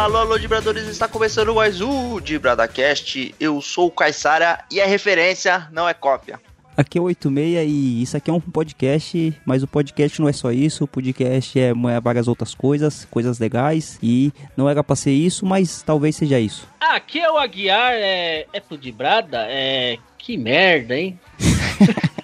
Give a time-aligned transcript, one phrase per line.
[0.00, 3.34] Alô, alô, Dibradores, está começando mais um DibradaCast.
[3.38, 6.40] Eu sou o Caissara e é referência, não é cópia.
[6.74, 10.32] Aqui é o 86 e isso aqui é um podcast, mas o podcast não é
[10.32, 14.96] só isso, o podcast é, é várias outras coisas, coisas legais e não era pra
[14.96, 16.66] ser isso, mas talvez seja isso.
[16.80, 19.98] Aqui é o Aguiar, é, é pro Dibrada, é...
[20.16, 21.20] Que merda, hein?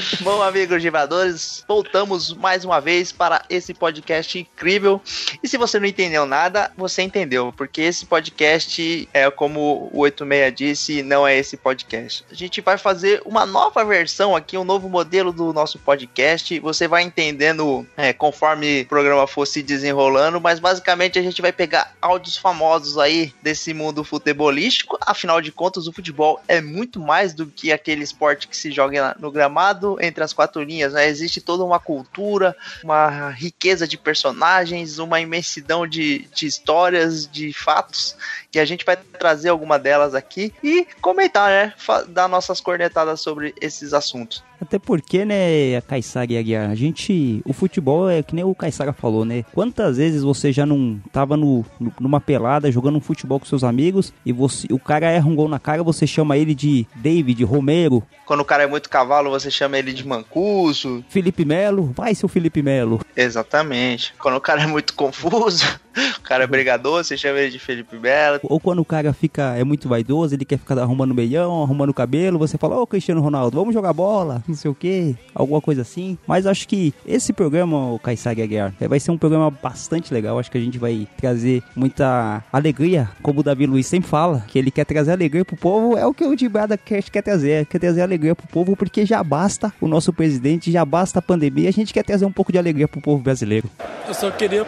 [0.22, 5.00] Bom, amigos divadores, voltamos mais uma vez para esse podcast incrível.
[5.42, 10.54] E se você não entendeu nada, você entendeu, porque esse podcast é como o 86
[10.54, 12.24] disse, não é esse podcast.
[12.30, 16.58] A gente vai fazer uma nova versão aqui, um novo modelo do nosso podcast.
[16.60, 21.52] Você vai entendendo é, conforme o programa for se desenrolando, mas basicamente a gente vai
[21.52, 24.98] pegar áudios famosos aí desse mundo futebolístico.
[25.02, 29.16] Afinal de contas, o futebol é muito mais do que aquele esporte que se joga
[29.18, 31.08] no gramado entre as quatro linhas, né?
[31.08, 38.16] Existe toda uma cultura, uma riqueza de personagens, uma imensidão de, de histórias, de fatos,
[38.50, 41.74] que a gente vai trazer alguma delas aqui e comentar, né?
[42.08, 44.42] Dar nossas cornetadas sobre esses assuntos.
[44.60, 47.40] Até porque, né, Caissara e Aguiar, a gente.
[47.46, 49.44] O futebol é que nem o Caissara falou, né?
[49.54, 51.64] Quantas vezes você já não tava no,
[51.98, 55.48] numa pelada jogando um futebol com seus amigos e você, o cara erra um gol
[55.48, 58.02] na cara, você chama ele de David, Romero.
[58.26, 61.02] Quando o cara é muito cavalo, você chama ele de Mancuso.
[61.08, 63.00] Felipe Melo, vai seu Felipe Melo.
[63.16, 64.14] Exatamente.
[64.18, 65.64] Quando o cara é muito confuso,
[66.18, 68.38] o cara é brigador, você chama ele de Felipe Melo.
[68.42, 71.94] Ou quando o cara fica é muito vaidoso, ele quer ficar arrumando meião, arrumando o
[71.94, 75.60] cabelo, você fala, ô oh, Cristiano Ronaldo, vamos jogar bola não sei o que, alguma
[75.60, 76.18] coisa assim.
[76.26, 80.38] Mas acho que esse programa, o Kaysari Aguiar, é, vai ser um programa bastante legal.
[80.38, 84.58] Acho que a gente vai trazer muita alegria, como o Davi Luiz sempre fala, que
[84.58, 85.96] ele quer trazer alegria pro povo.
[85.96, 89.22] É o que o Dibrada quer, quer trazer, quer trazer alegria pro povo, porque já
[89.22, 92.58] basta o nosso presidente, já basta a pandemia, a gente quer trazer um pouco de
[92.58, 93.68] alegria pro povo brasileiro.
[94.06, 94.66] Eu só queria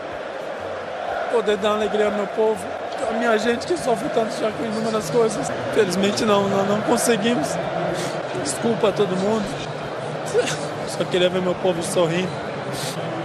[1.32, 2.62] poder dar alegria ao meu povo,
[3.08, 5.50] a minha gente que sofre tanto já com inúmeras coisas.
[5.74, 7.48] Felizmente não, não, não conseguimos.
[8.42, 9.71] Desculpa a todo mundo.
[10.88, 12.28] Só queria ver meu povo sorrindo.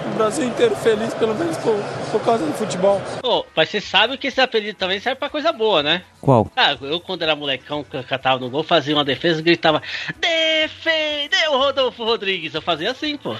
[0.06, 1.76] O Brasil inteiro feliz, pelo menos por,
[2.12, 3.00] por causa do futebol.
[3.24, 6.02] Oh, mas você sabe que esse apelido também serve pra coisa boa, né?
[6.20, 6.52] Qual?
[6.56, 9.82] Ah, eu quando era molecão, catava no gol, fazia uma defesa e gritava
[10.20, 12.54] Defendeu Rodolfo Rodrigues.
[12.56, 13.36] Eu fazia assim, pô.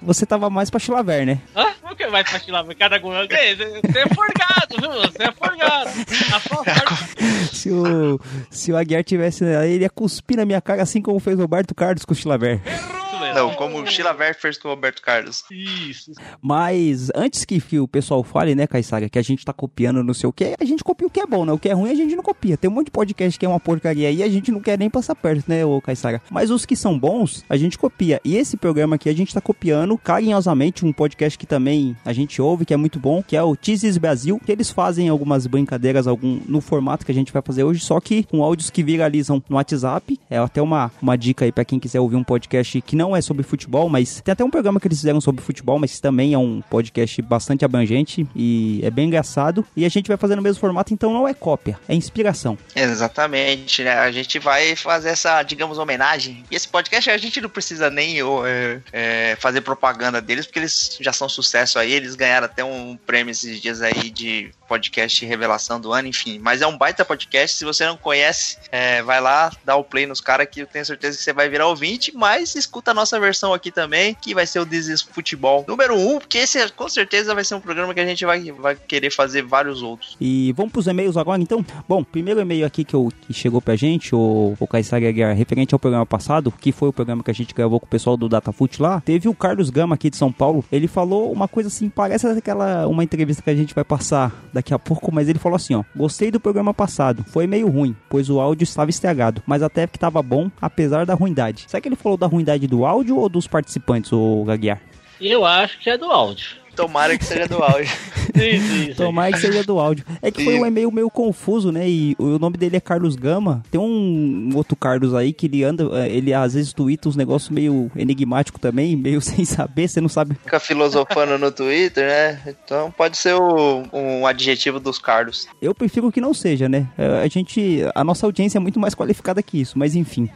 [0.00, 1.40] Você tava mais pra Chilaver, né?
[1.56, 1.66] Hã?
[1.82, 2.76] Por que vai pra Chilaver?
[2.76, 3.12] Cada gol.
[3.12, 4.92] Você é forgado, viu?
[4.92, 5.90] Você é forgado.
[7.52, 8.20] se, o,
[8.50, 11.74] se o Aguiar tivesse, ele ia cuspir na minha cara assim como fez o Roberto
[11.74, 12.60] Carlos com o Chilaver.
[12.64, 13.09] Errou!
[13.34, 15.44] Não, como o Sheila fez com o Roberto Carlos.
[15.50, 16.12] Isso.
[16.40, 20.14] Mas antes que, que o pessoal fale, né, Caissara, que a gente tá copiando não
[20.14, 21.52] sei o que, a gente copia o que é bom, né?
[21.52, 22.56] O que é ruim a gente não copia.
[22.56, 24.78] Tem um monte de podcast que é uma porcaria aí e a gente não quer
[24.78, 26.20] nem passar perto, né, ô Caissara?
[26.30, 28.20] Mas os que são bons, a gente copia.
[28.24, 32.40] E esse programa aqui a gente tá copiando carinhosamente um podcast que também a gente
[32.40, 36.06] ouve, que é muito bom, que é o Teases Brasil, que eles fazem algumas brincadeiras
[36.06, 39.42] algum no formato que a gente vai fazer hoje, só que com áudios que viralizam
[39.48, 40.18] no WhatsApp.
[40.28, 43.20] É até uma, uma dica aí para quem quiser ouvir um podcast que não é
[43.20, 46.38] sobre futebol, mas tem até um programa que eles fizeram sobre futebol, mas também é
[46.38, 49.64] um podcast bastante abrangente e é bem engraçado.
[49.76, 52.56] E a gente vai fazer no mesmo formato, então não é cópia, é inspiração.
[52.74, 53.92] Exatamente, né?
[53.92, 56.44] A gente vai fazer essa, digamos, homenagem.
[56.50, 60.98] E esse podcast a gente não precisa nem é, é, fazer propaganda deles, porque eles
[61.00, 61.92] já são sucesso aí.
[61.92, 66.38] Eles ganharam até um prêmio esses dias aí de podcast revelação do ano, enfim.
[66.38, 67.56] Mas é um baita podcast.
[67.56, 70.84] Se você não conhece, é, vai lá, dá o play nos caras que eu tenho
[70.84, 72.12] certeza que você vai virar ouvinte.
[72.14, 76.16] Mas escuta a nossa versão aqui também, que vai ser o This Futebol número 1,
[76.16, 79.10] um, porque esse com certeza vai ser um programa que a gente vai, vai querer
[79.10, 80.16] fazer vários outros.
[80.20, 81.64] E vamos pros e-mails agora, então?
[81.88, 85.74] Bom, primeiro e-mail aqui que, eu, que chegou pra gente, o, o Caissara Aguiar, referente
[85.74, 88.28] ao programa passado, que foi o programa que a gente gravou com o pessoal do
[88.28, 91.88] Datafut lá, teve o Carlos Gama aqui de São Paulo, ele falou uma coisa assim,
[91.88, 95.56] parece aquela, uma entrevista que a gente vai passar daqui a pouco, mas ele falou
[95.56, 99.62] assim, ó, gostei do programa passado, foi meio ruim, pois o áudio estava estragado, mas
[99.62, 101.64] até que estava bom, apesar da ruindade.
[101.66, 104.80] Será que ele falou da ruindade do áudio ou dos participantes, o Gaguiar?
[105.20, 106.60] Eu acho que é do áudio.
[106.74, 107.90] Tomara que seja do áudio.
[108.34, 108.94] isso, isso.
[108.96, 110.04] Tomara que seja do áudio.
[110.22, 111.88] É que foi um e-mail meio confuso, né?
[111.88, 113.62] E o nome dele é Carlos Gama.
[113.70, 117.50] Tem um outro Carlos aí que ele anda, eh, ele às vezes twitta uns negócios
[117.50, 120.36] meio enigmático também, meio sem saber, você não sabe.
[120.42, 122.40] Fica filosofando no Twitter, né?
[122.46, 125.48] Então pode ser o, um adjetivo dos Carlos.
[125.60, 126.88] Eu prefiro que não seja, né?
[126.96, 130.30] Eh, a gente, a nossa audiência é muito mais qualificada que isso, mas enfim.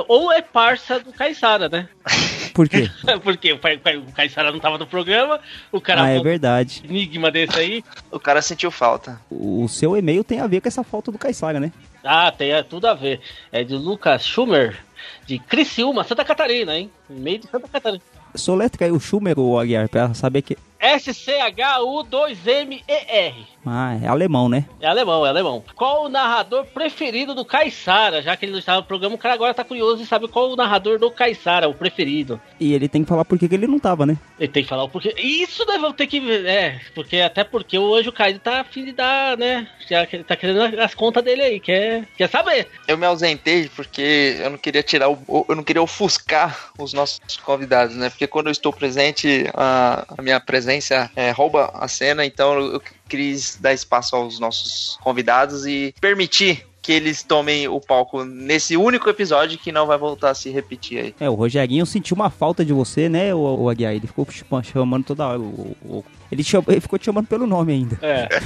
[0.00, 1.88] Então, ou é parça do Caissara, né?
[2.54, 2.90] Por quê?
[3.22, 3.60] Porque o
[4.12, 6.04] Caissara não tava no programa, o cara.
[6.04, 6.82] Ah, é verdade.
[6.84, 7.84] Enigma desse aí.
[8.10, 9.20] O cara sentiu falta.
[9.30, 11.70] O seu e-mail tem a ver com essa falta do Caissara, né?
[12.02, 13.20] Ah, tem é, tudo a ver.
[13.52, 14.78] É de Lucas Schumer,
[15.26, 16.90] de Criciúma, Santa Catarina, hein?
[17.08, 18.02] No meio de Santa Catarina.
[18.34, 20.56] Soletra aí o Schumer, ou Aguiar, pra saber que.
[20.78, 23.46] S-C-H-U-2-M-E-R.
[23.64, 24.64] Ah, é alemão, né?
[24.80, 25.62] É alemão, é alemão.
[25.74, 28.22] Qual o narrador preferido do Caissara?
[28.22, 30.50] Já que ele não estava no programa, o cara agora tá curioso e sabe qual
[30.50, 32.40] o narrador do Caissara, o preferido.
[32.58, 34.16] E ele tem que falar por que ele não tava, né?
[34.38, 35.14] Ele tem que falar o porquê.
[35.18, 38.84] Isso nós vamos ter que ver, é, porque até porque o Anjo Caído tá afim
[38.84, 39.68] de dar, né?
[39.88, 42.66] Já que ele tá querendo as contas dele aí, quer, quer saber.
[42.88, 46.94] Eu me ausentei porque eu não queria tirar o, o- eu não queria ofuscar os
[46.94, 48.08] nossos convidados, né?
[48.08, 52.82] Porque quando eu estou presente, a, a minha presença é, rouba a cena, então eu,
[53.16, 59.08] quis dar espaço aos nossos convidados e permitir que eles tomem o palco nesse único
[59.10, 61.14] episódio que não vai voltar a se repetir aí.
[61.20, 63.92] É, o Rogerinho sentiu uma falta de você, né, o, o Aguiar?
[63.94, 65.38] Ele ficou ch- chamando toda hora.
[65.38, 67.98] O, o- ele, chama- ele ficou te chamando pelo nome ainda.
[68.02, 68.28] É.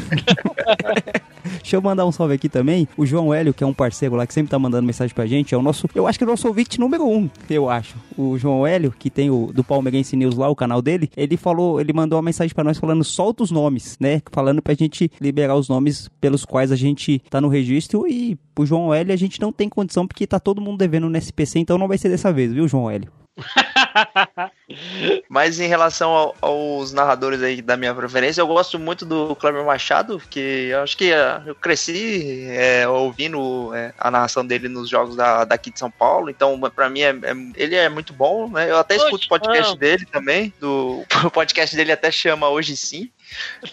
[1.60, 2.88] Deixa eu mandar um salve aqui também.
[2.96, 5.54] O João Hélio, que é um parceiro lá que sempre tá mandando mensagem pra gente,
[5.54, 5.86] é o nosso.
[5.94, 7.96] Eu acho que é o nosso ouvinte número um, eu acho.
[8.16, 11.81] O João Hélio, que tem o do Palmeirense News lá, o canal dele, ele falou,
[11.81, 14.20] ele mandou uma mensagem pra nós falando solta os nomes, né?
[14.32, 18.64] Falando pra gente liberar os nomes pelos quais a gente tá no registro e pro
[18.66, 21.76] João Hélio a gente não tem condição porque tá todo mundo devendo no SPC, então
[21.78, 23.10] não vai ser dessa vez, viu, João Hélio?
[25.28, 29.64] Mas em relação ao- aos narradores aí da minha preferência, eu gosto muito do Kleber
[29.64, 34.88] Machado, que eu acho que eh, eu cresci eh, ouvindo eh, a narração dele nos
[34.88, 38.48] jogos da, daqui de São Paulo, então pra mim é- é- ele é muito bom,
[38.48, 38.70] né?
[38.70, 39.78] Eu até escuto o podcast não.
[39.78, 43.10] dele também, do, o podcast dele até chama Hoje Sim.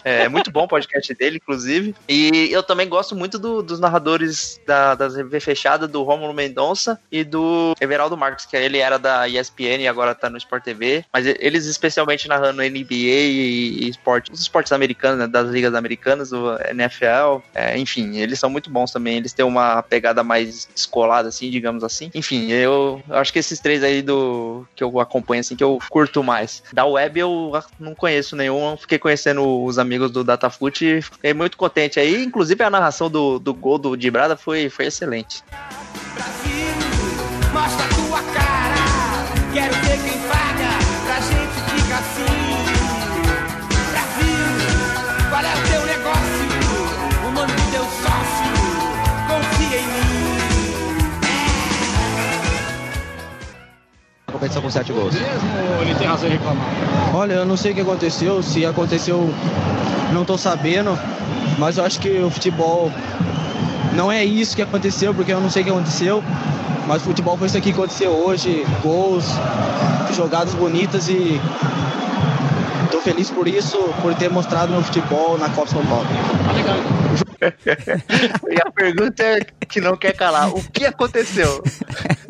[0.04, 1.94] É muito bom o podcast dele, inclusive.
[2.08, 6.98] E eu também gosto muito do- dos narradores da, da TV fechada, do Rômulo Mendonça
[7.10, 11.04] e do Everaldo Marques, que ele era da ESPN e agora tá no Sport TV.
[11.12, 16.32] Mas eles especialmente narrando NBA e, e esporte, os esportes americanos, né, das ligas americanas,
[16.32, 17.42] o NFL.
[17.54, 19.16] é, enfim, eles são muito bons também.
[19.16, 22.10] Eles têm uma pegada mais descolada, assim, digamos assim.
[22.14, 26.22] Enfim, eu acho que esses três aí do que eu acompanho, assim, que eu curto
[26.22, 26.62] mais.
[26.72, 31.56] Da web eu não conheço nenhum, fiquei conhecendo os amigos do Datafute e fiquei muito
[31.56, 32.24] contente aí.
[32.24, 35.42] Inclusive a narração do, do gol do Dibrada foi, foi excelente.
[36.14, 38.82] Brasil, mostra tua cara.
[39.52, 40.61] Quero ver quem paga
[54.60, 55.14] com sete gols.
[55.14, 56.64] Ele tem razão em reclamar.
[57.14, 59.32] Olha, eu não sei o que aconteceu, se aconteceu,
[60.12, 60.98] não tô sabendo,
[61.58, 62.90] mas eu acho que o futebol
[63.94, 66.24] não é isso que aconteceu, porque eu não sei o que aconteceu,
[66.86, 69.24] mas o futebol foi isso aqui que aconteceu hoje, gols,
[70.14, 71.40] jogadas bonitas e
[72.90, 76.06] tô feliz por isso, por ter mostrado meu futebol na Copa São Paulo.
[76.54, 76.76] Legal.
[78.48, 81.62] E a pergunta é que não quer calar: o que aconteceu?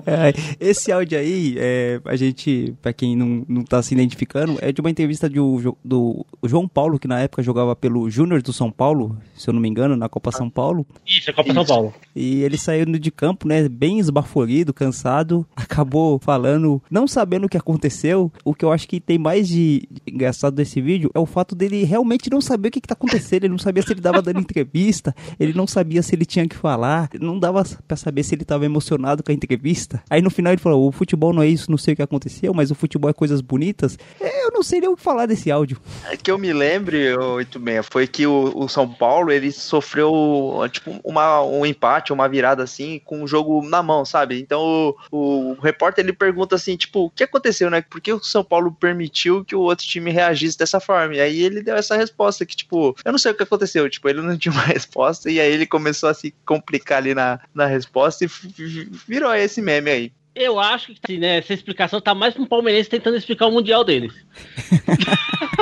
[0.06, 4.70] É, esse áudio aí, é, a gente, pra quem não, não tá se identificando, é
[4.72, 8.52] de uma entrevista do, Jo- do João Paulo, que na época jogava pelo Júnior do
[8.52, 10.86] São Paulo, se eu não me engano, na Copa São Paulo.
[11.06, 11.94] Isso, é Copa São Paulo.
[12.14, 17.56] E ele saiu de campo, né, bem esbaforido, cansado, acabou falando, não sabendo o que
[17.56, 18.30] aconteceu.
[18.44, 21.84] O que eu acho que tem mais de engraçado desse vídeo é o fato dele
[21.84, 23.44] realmente não saber o que, que tá acontecendo.
[23.44, 26.56] Ele não sabia se ele tava dando entrevista, ele não sabia se ele tinha que
[26.56, 29.83] falar, não dava pra saber se ele tava emocionado com a entrevista.
[30.08, 32.52] Aí no final ele falou: o futebol não é isso, não sei o que aconteceu,
[32.54, 33.98] mas o futebol é coisas bonitas.
[34.20, 35.80] É, Eu não sei nem o que falar desse áudio.
[36.10, 40.12] É que eu me lembre, muito bem, foi que o, o São Paulo ele sofreu
[40.70, 44.40] tipo uma, um empate, uma virada assim, com o jogo na mão, sabe?
[44.40, 47.82] Então o, o repórter ele pergunta assim, tipo, o que aconteceu, né?
[47.82, 51.16] Por que o São Paulo permitiu que o outro time reagisse dessa forma?
[51.16, 54.08] E aí ele deu essa resposta que, tipo, eu não sei o que aconteceu, tipo,
[54.08, 57.66] ele não tinha uma resposta e aí ele começou a se complicar ali na, na
[57.66, 58.30] resposta e
[59.06, 60.12] virou esse meme aí.
[60.34, 63.84] Eu acho que assim, né, essa explicação tá mais pro palmeirense tentando explicar o mundial
[63.84, 64.12] deles.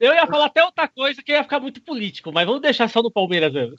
[0.00, 3.02] eu ia falar até outra coisa que ia ficar muito político, mas vamos deixar só
[3.02, 3.76] no Palmeiras mesmo.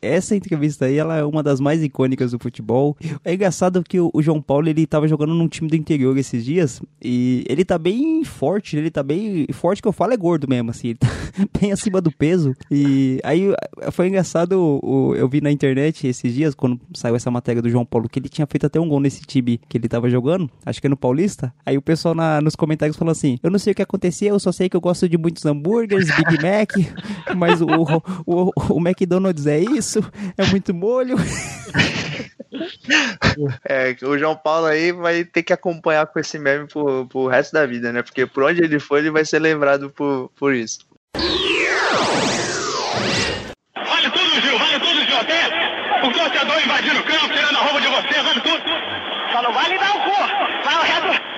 [0.00, 2.96] Essa entrevista aí, ela é uma das mais icônicas do futebol.
[3.24, 6.44] É engraçado que o, o João Paulo, ele tava jogando num time do interior esses
[6.44, 10.46] dias, e ele tá bem forte, ele tá bem forte que eu falo é gordo
[10.48, 11.08] mesmo, assim, ele tá
[11.60, 12.54] bem acima do peso.
[12.70, 13.52] E aí
[13.92, 17.84] foi engraçado, o- eu vi na internet esses dias, quando saiu essa matéria do João
[17.84, 20.80] Paulo, que ele tinha feito até um gol nesse time que ele tava jogando, acho
[20.80, 21.52] que é no Paulista.
[21.64, 24.40] Aí o pessoal na- nos comentários falou assim: Eu não sei o que aconteceu, eu
[24.40, 26.72] só sei que eu gosto de muitos hambúrgueres, Big Mac,
[27.36, 27.66] mas o,
[28.26, 30.00] o, o McDonald's é isso,
[30.36, 31.16] é muito molho.
[33.68, 37.52] É, o João Paulo aí vai ter que acompanhar com esse meme pro, pro resto
[37.52, 38.02] da vida, né?
[38.02, 40.78] Porque por onde ele for, ele vai ser lembrado por, por isso.
[43.86, 45.18] Vale tudo, Gil, vale tudo, Gil.
[45.18, 48.62] Até o torcedor invadindo o campo, tirando a roupa de você, vale tudo.
[49.32, 50.16] Só não vale dar o cu.
[50.64, 51.36] Vai o resto.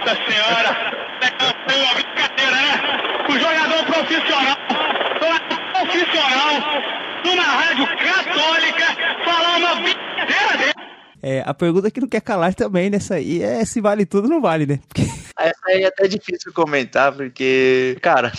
[0.00, 0.92] Nossa senhora!
[1.22, 3.24] É uma brincadeira, né?
[3.28, 4.56] O jogador profissional,
[5.72, 6.52] profissional,
[7.24, 8.86] numa rádio católica,
[9.24, 10.72] falar uma brincadeira dele.
[11.22, 14.30] É, a pergunta que não quer calar também nessa aí é se vale tudo ou
[14.30, 14.80] não vale, né?
[14.88, 15.02] Porque
[15.38, 18.32] Essa aí é até difícil comentar, porque, cara.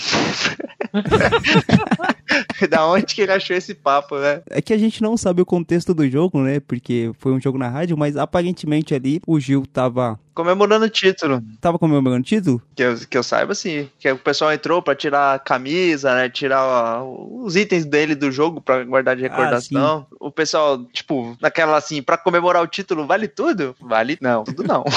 [2.69, 4.41] da onde que ele achou esse papo, né?
[4.49, 6.59] é que a gente não sabe o contexto do jogo, né?
[6.59, 11.41] Porque foi um jogo na rádio, mas aparentemente ali o Gil tava, Comemorando o título.
[11.61, 12.61] tava comemorando o título.
[12.75, 13.89] Que eu, que eu saiba, assim.
[13.99, 16.29] Que o pessoal entrou pra tirar a camisa, né?
[16.29, 17.05] Tirar ó,
[17.43, 20.07] os itens dele do jogo pra guardar de recordação.
[20.19, 23.75] o pessoal, tipo, naquela assim, pra comemorar o título, vale tudo?
[23.79, 24.83] Vale não, tudo não.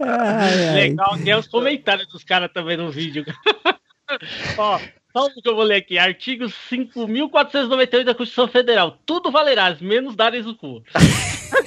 [0.00, 0.74] Ai, ai.
[0.74, 3.24] Legal, tem os comentários dos caras também no vídeo.
[4.56, 4.78] Ó,
[5.12, 5.98] só um que eu vou ler aqui.
[5.98, 8.98] Artigo 5.498 da Constituição Federal.
[9.04, 10.82] Tudo valerá, menos dares o cu.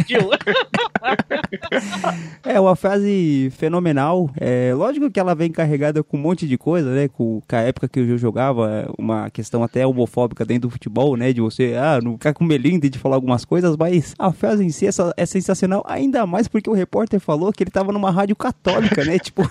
[0.09, 0.29] Gil.
[2.43, 4.29] É uma frase fenomenal.
[4.39, 7.07] É, lógico que ela vem carregada com um monte de coisa, né?
[7.07, 11.15] Com, com a época que Gil jogava, é uma questão até homofóbica dentro do futebol,
[11.15, 11.31] né?
[11.33, 14.69] De você, ah, não ficar com melindre de falar algumas coisas, mas a frase em
[14.69, 18.35] si é, é sensacional, ainda mais porque o repórter falou que ele tava numa rádio
[18.35, 19.19] católica, né?
[19.29, 19.43] Tipo,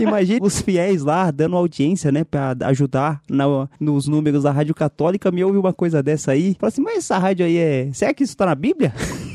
[0.00, 2.24] imagina os fiéis lá dando audiência, né?
[2.24, 5.30] Pra ajudar na- nos números da rádio católica.
[5.30, 6.56] Me ouve uma coisa dessa aí.
[6.58, 7.88] Fala assim, mas essa rádio aí é.
[7.92, 8.94] Será que isso tá na Bíblia?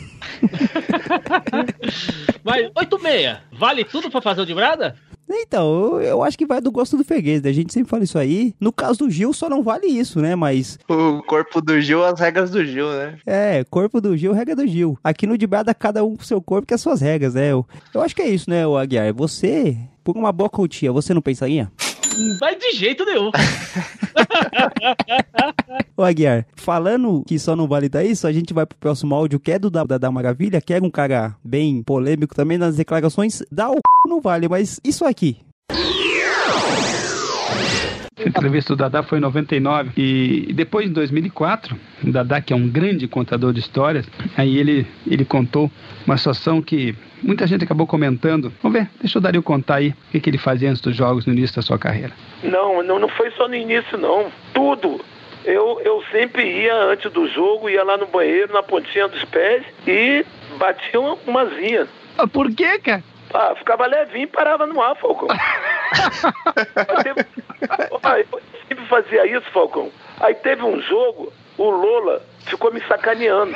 [2.44, 4.96] Mas 86, vale tudo pra fazer o de brada?
[5.34, 7.50] Então, eu, acho que vai do gosto do freguês, né?
[7.50, 8.54] A gente sempre fala isso aí.
[8.60, 10.36] No caso do Gil, só não vale isso, né?
[10.36, 13.18] Mas, o corpo do Gil, as regras do Gil, né?
[13.26, 14.98] é, corpo do Gil, regra do Gil.
[15.04, 17.52] Aqui no de Brada, cada um com seu corpo que as suas regras, né?
[17.52, 19.14] Eu, eu acho que é isso, né, o Aguiar?
[19.14, 21.72] Você, por uma boa cotia, você não pensaria?
[22.40, 23.32] Vai de jeito nenhum.
[25.96, 29.40] Ô Aguiar, falando que só não vale dar isso, a gente vai pro próximo áudio,
[29.40, 33.44] que é do da, da, Maravilha, que é um cara bem polêmico também nas declarações.
[33.52, 33.82] Dá o c...
[34.08, 35.38] não vale, mas isso aqui.
[38.22, 42.56] Essa entrevista do Dadá foi em 99 e depois em 2004, o Dadá, que é
[42.56, 45.72] um grande contador de histórias, aí ele, ele contou
[46.06, 48.54] uma situação que muita gente acabou comentando.
[48.62, 51.26] Vamos ver, deixa o Dario contar aí o que, que ele fazia antes dos jogos
[51.26, 52.12] no início da sua carreira.
[52.44, 54.32] Não, não, não foi só no início, não.
[54.54, 55.02] Tudo.
[55.44, 59.64] Eu, eu sempre ia antes do jogo, ia lá no banheiro, na pontinha dos pés
[59.88, 60.24] e
[60.60, 61.88] batia uma, uma zinha.
[62.18, 63.04] Ah, por quê, cara?
[63.34, 65.28] Ah, ficava levinho e parava no ar, Falcão.
[67.92, 69.92] Eu sempre fazia isso, Falcão.
[70.20, 71.32] Aí teve um jogo,
[71.62, 73.56] o Lola ficou me sacaneando.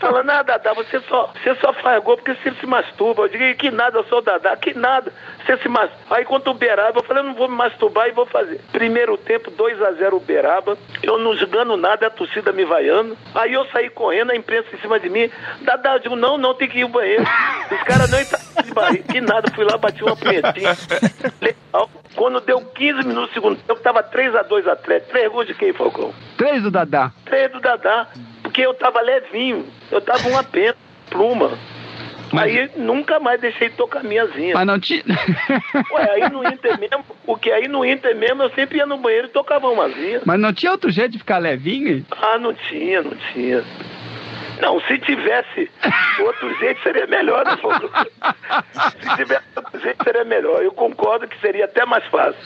[0.00, 3.24] Falando, ah, Dadá, você só, você só faz gol porque você se masturba.
[3.24, 5.12] Eu digo, que nada, eu sou o Dadá, que nada.
[5.44, 6.16] Você se masturba.
[6.16, 8.60] Aí quando o Beraba, eu falei, eu não vou me masturbar e vou fazer.
[8.72, 10.78] Primeiro tempo, 2 a 0 o Beraba.
[11.02, 13.16] Eu não jogando nada, a torcida me vaiando.
[13.34, 15.30] Aí eu saí correndo, a imprensa em cima de mim.
[15.60, 17.24] Dadá, eu digo, não, não, tem que ir ao banheiro.
[17.70, 19.12] Os caras não entraram de barriga.
[19.12, 20.76] Que nada, fui lá, bati uma punhetinha.
[21.40, 21.90] Legal.
[22.16, 25.10] Quando deu 15 minutos do segundo tempo, tava 3 a 2 Atlético.
[25.12, 26.12] Três gols de quem, Falcão?
[26.38, 27.12] Três do Dadá.
[27.26, 28.06] Três do Dadá.
[28.42, 29.66] Porque eu tava levinho.
[29.90, 30.74] Eu tava uma pena,
[31.10, 31.50] pluma.
[32.32, 34.54] Mas- Aí nunca mais deixei tocar minhazinha.
[34.54, 35.02] Mas não tinha.
[35.92, 38.98] Ué, aí no Inter mesmo, o que aí no Inter mesmo, eu sempre ia no
[38.98, 40.22] banheiro e tocava umazinha.
[40.24, 42.04] Mas não tinha outro jeito de ficar levinho?
[42.10, 43.62] Ah, não tinha, não tinha.
[44.60, 45.70] Não, se tivesse
[46.20, 47.56] outro jeito seria melhor, né?
[49.00, 50.62] Se tivesse outro jeito seria melhor.
[50.62, 52.40] Eu concordo que seria até mais fácil.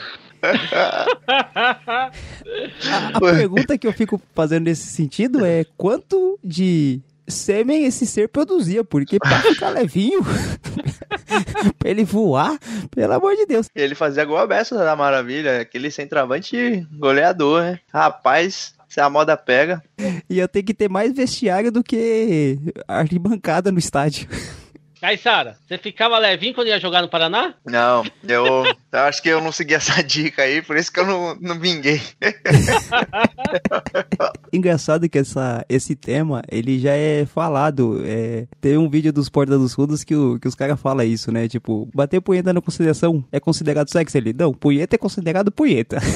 [3.13, 8.83] A pergunta que eu fico fazendo nesse sentido é quanto de sêmen esse ser produzia,
[8.83, 10.21] porque pra ficar levinho,
[11.79, 12.59] pra ele voar,
[12.91, 13.69] pelo amor de Deus.
[13.75, 17.81] Ele fazia gol aberto da Maravilha, aquele centroavante goleador, né?
[17.93, 19.83] Rapaz, se a moda pega.
[20.29, 24.29] E eu tenho que ter mais vestiário do que arquibancada no estádio.
[25.03, 27.55] Aí, Sara, você ficava levinho quando ia jogar no Paraná?
[27.65, 31.07] Não, eu, eu acho que eu não segui essa dica aí, por isso que eu
[31.07, 32.03] não, não vinguei.
[34.53, 38.03] Engraçado que essa, esse tema, ele já é falado.
[38.05, 41.33] É, tem um vídeo dos Porta dos Fundos que, o- que os caras falam isso,
[41.33, 41.49] né?
[41.49, 44.19] Tipo, bater punheta na consideração é considerado sexo?
[44.19, 45.97] Ele, não, punheta é considerado punheta.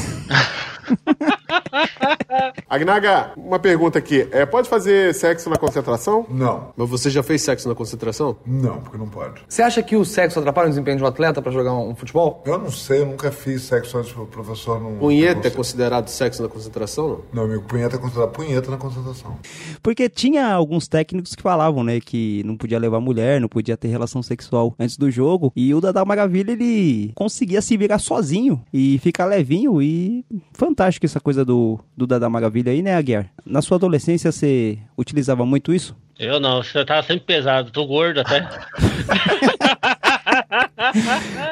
[2.68, 4.26] Agnaga, uma pergunta aqui.
[4.30, 6.26] É, pode fazer sexo na concentração?
[6.28, 8.36] Não, Mas você já fez sexo na concentração?
[8.46, 9.42] não, porque não pode.
[9.48, 12.42] Você acha que o sexo atrapalha o desempenho de um atleta pra jogar um futebol?
[12.46, 14.96] Eu não sei, eu nunca fiz sexo antes, o professor não.
[14.96, 17.20] Punheta é não, considerado sexo na concentração?
[17.32, 19.36] não, amigo, punheta é considerado punheta na concentração.
[19.82, 23.88] Porque tinha alguns técnicos que falavam, né, que não podia levar mulher, não podia ter
[23.88, 25.52] relação sexual antes do jogo.
[25.54, 29.80] E o Dadá Maravilha, ele conseguia se virar sozinho e ficar levinho.
[29.82, 31.63] E fantástico essa coisa do,
[31.96, 33.30] do Dadá Maravilha aí, né, Aguiar?
[33.44, 35.96] Na sua adolescência, você utilizava muito isso?
[36.18, 38.48] Eu não, você tava sempre pesado, tô gordo até.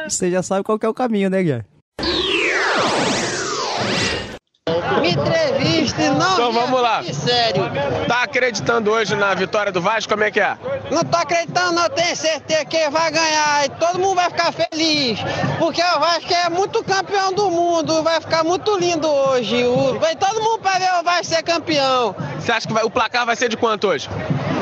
[0.08, 1.64] Você já sabe qual que é o caminho, né, Guilherme?
[5.02, 6.32] Me entreviste, não.
[6.34, 7.02] Então vamos lá.
[7.02, 7.64] Sério.
[8.06, 10.12] Tá acreditando hoje na vitória do Vasco?
[10.12, 10.56] Como é que é?
[10.90, 11.88] Não tô acreditando, não.
[11.90, 13.66] Tenho certeza que vai ganhar.
[13.66, 15.18] E todo mundo vai ficar feliz.
[15.58, 18.02] Porque o Vasco é muito campeão do mundo.
[18.02, 19.64] Vai ficar muito lindo hoje.
[19.64, 22.14] O- Vai todo mundo pra ver o Vasco ser campeão.
[22.38, 24.08] Você acha que vai- o placar vai ser de quanto hoje?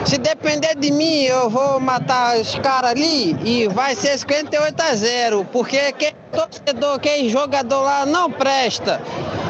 [0.07, 4.95] Se depender de mim, eu vou matar os caras ali e vai ser 58 a
[4.95, 5.45] 0.
[5.53, 9.01] Porque quem torcedor, quem jogador lá não presta.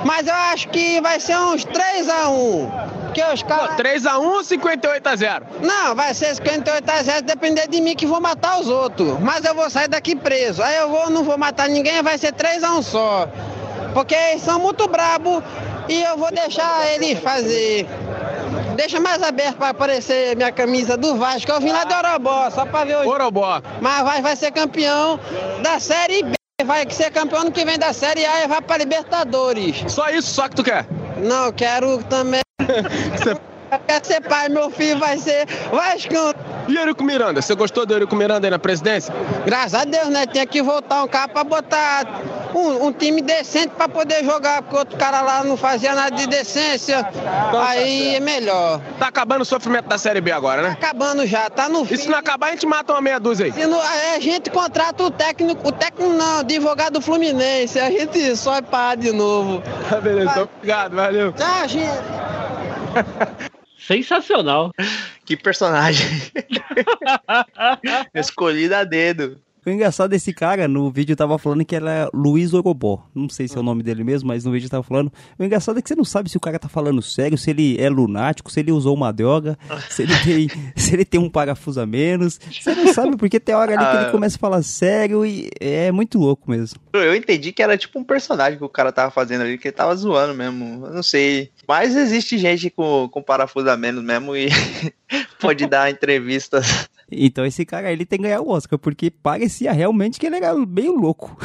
[0.05, 2.71] Mas eu acho que vai ser uns 3 a 1.
[3.13, 3.77] Que os caras.
[3.77, 5.47] 3x1 ou 58 a 0?
[5.63, 9.19] Não, vai ser 58 a 0, depender de mim que vou matar os outros.
[9.21, 10.63] Mas eu vou sair daqui preso.
[10.63, 13.29] Aí eu vou, não vou matar ninguém, vai ser 3 a 1 só.
[13.93, 15.43] Porque eles são muito brabos
[15.89, 17.87] e eu vou deixar eles fazer.
[18.77, 21.51] Deixa mais aberto para aparecer minha camisa do Vasco.
[21.51, 23.61] Eu vim lá do Orobó, só para ver o Orobó.
[23.81, 25.19] Mas vai, vai ser campeão
[25.63, 26.40] da Série B.
[26.65, 29.85] Vai ser campeão no que vem da Série A e vai para Libertadores.
[29.89, 30.87] Só isso, só que tu quer?
[31.17, 32.41] Não, quero também.
[33.27, 36.35] Eu quero ser pai, meu filho vai ser Vascão.
[36.69, 37.43] E Eurico Miranda?
[37.43, 39.13] Você gostou do Eurico Miranda aí na presidência?
[39.45, 40.27] Graças a Deus, né?
[40.27, 42.21] Tinha que voltar um cara pra botar
[42.55, 46.27] um, um time decente pra poder jogar, porque outro cara lá não fazia nada de
[46.27, 47.09] decência.
[47.67, 48.81] aí é melhor.
[48.99, 50.71] Tá acabando o sofrimento da Série B agora, né?
[50.71, 51.95] Acabando já, tá no fim.
[51.95, 53.67] E se não acabar, a gente mata uma meia dúzia aí.
[53.67, 57.91] Não- aí a gente contrata o técnico, o técnico não, o advogado do Fluminense, a
[57.91, 59.63] gente só é pá de novo.
[59.89, 61.33] Tá beleza, então, obrigado, valeu.
[61.33, 61.91] Tchau, gente.
[63.91, 64.71] Sensacional.
[65.25, 66.07] Que personagem.
[68.15, 69.39] Escolhido a dedo.
[69.65, 73.05] O engraçado desse cara, no vídeo tava falando que era Luiz Orobó.
[73.15, 75.13] Não sei se é o nome dele mesmo, mas no vídeo tava falando.
[75.39, 77.77] O engraçado é que você não sabe se o cara tá falando sério, se ele
[77.79, 79.59] é lunático, se ele usou uma droga,
[79.91, 82.41] se ele tem, se ele tem um parafuso a menos.
[82.51, 84.03] Você não sabe, porque tem hora ali que Ah.
[84.05, 86.81] ele começa a falar sério e é muito louco mesmo.
[86.95, 89.77] Eu entendi que era tipo um personagem que o cara tava fazendo ali, que ele
[89.77, 90.87] tava zoando mesmo.
[90.87, 91.51] Eu não sei.
[91.71, 94.49] Mas existe gente com, com parafuso a menos mesmo e
[95.39, 96.89] pode dar entrevistas.
[97.09, 100.53] Então esse cara ele tem que ganhar o Oscar, porque parecia realmente que ele era
[100.67, 101.39] meio louco.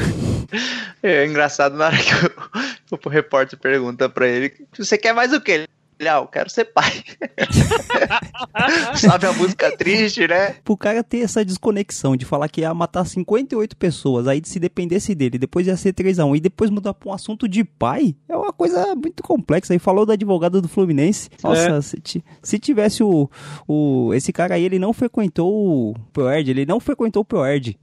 [1.00, 5.40] É engraçado na hora que o, o repórter pergunta pra ele: Você quer mais o
[5.40, 5.68] quê?
[5.98, 6.92] Ele, ah, eu quero ser pai.
[8.96, 10.56] Sabe a música triste, né?
[10.64, 15.14] Pro cara ter essa desconexão de falar que ia matar 58 pessoas, aí se dependesse
[15.14, 18.52] dele, depois ia ser 3x1 e depois mudar pra um assunto de pai, é uma
[18.52, 19.72] coisa muito complexa.
[19.72, 21.30] Aí falou do advogado do Fluminense.
[21.42, 21.80] Nossa, É.
[21.80, 23.30] se, se tivesse o,
[23.66, 24.12] o.
[24.14, 27.78] Esse cara aí, ele não frequentou o ProErd, ele não frequentou o ProErd.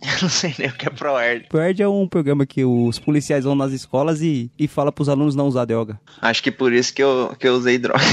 [0.02, 1.46] Eu não sei nem o que é ProErd.
[1.48, 5.34] ProErd é um programa que os policiais vão nas escolas e, e fala pros alunos
[5.34, 5.98] não usar droga.
[6.20, 7.98] Acho que por isso que eu, que eu usei droga.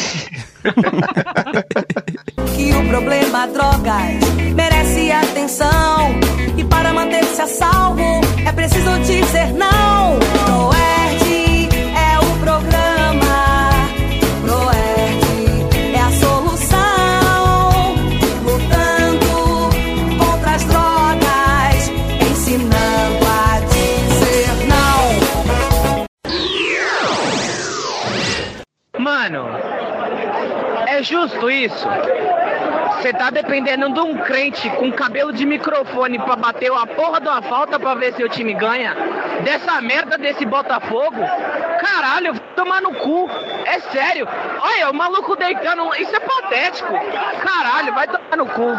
[2.56, 4.24] que o problema drogas
[4.56, 6.20] merece atenção.
[6.58, 8.02] E para manter-se a salvo,
[8.46, 10.75] é preciso dizer não.
[31.06, 31.88] Justo isso?
[32.98, 37.28] Você tá dependendo de um crente com cabelo de microfone pra bater a porra de
[37.28, 38.96] uma falta pra ver se o time ganha?
[39.44, 41.22] Dessa merda desse Botafogo?
[41.80, 43.30] Caralho, vai tomar no cu.
[43.66, 44.28] É sério.
[44.60, 45.94] Olha, o maluco deitando.
[46.00, 46.94] Isso é patético.
[47.42, 48.76] Caralho, vai tomar no cu.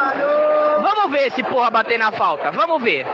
[0.82, 2.50] Vamos ver esse porra bater na falta.
[2.50, 3.06] Vamos ver.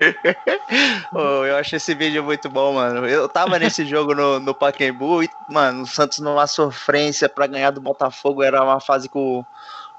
[1.12, 3.06] Ô, eu acho esse vídeo muito bom, mano.
[3.06, 7.70] Eu tava nesse jogo no, no Pacaembu e, mano, o Santos numa sofrência pra ganhar
[7.70, 8.42] do Botafogo.
[8.42, 9.44] Era uma fase que o,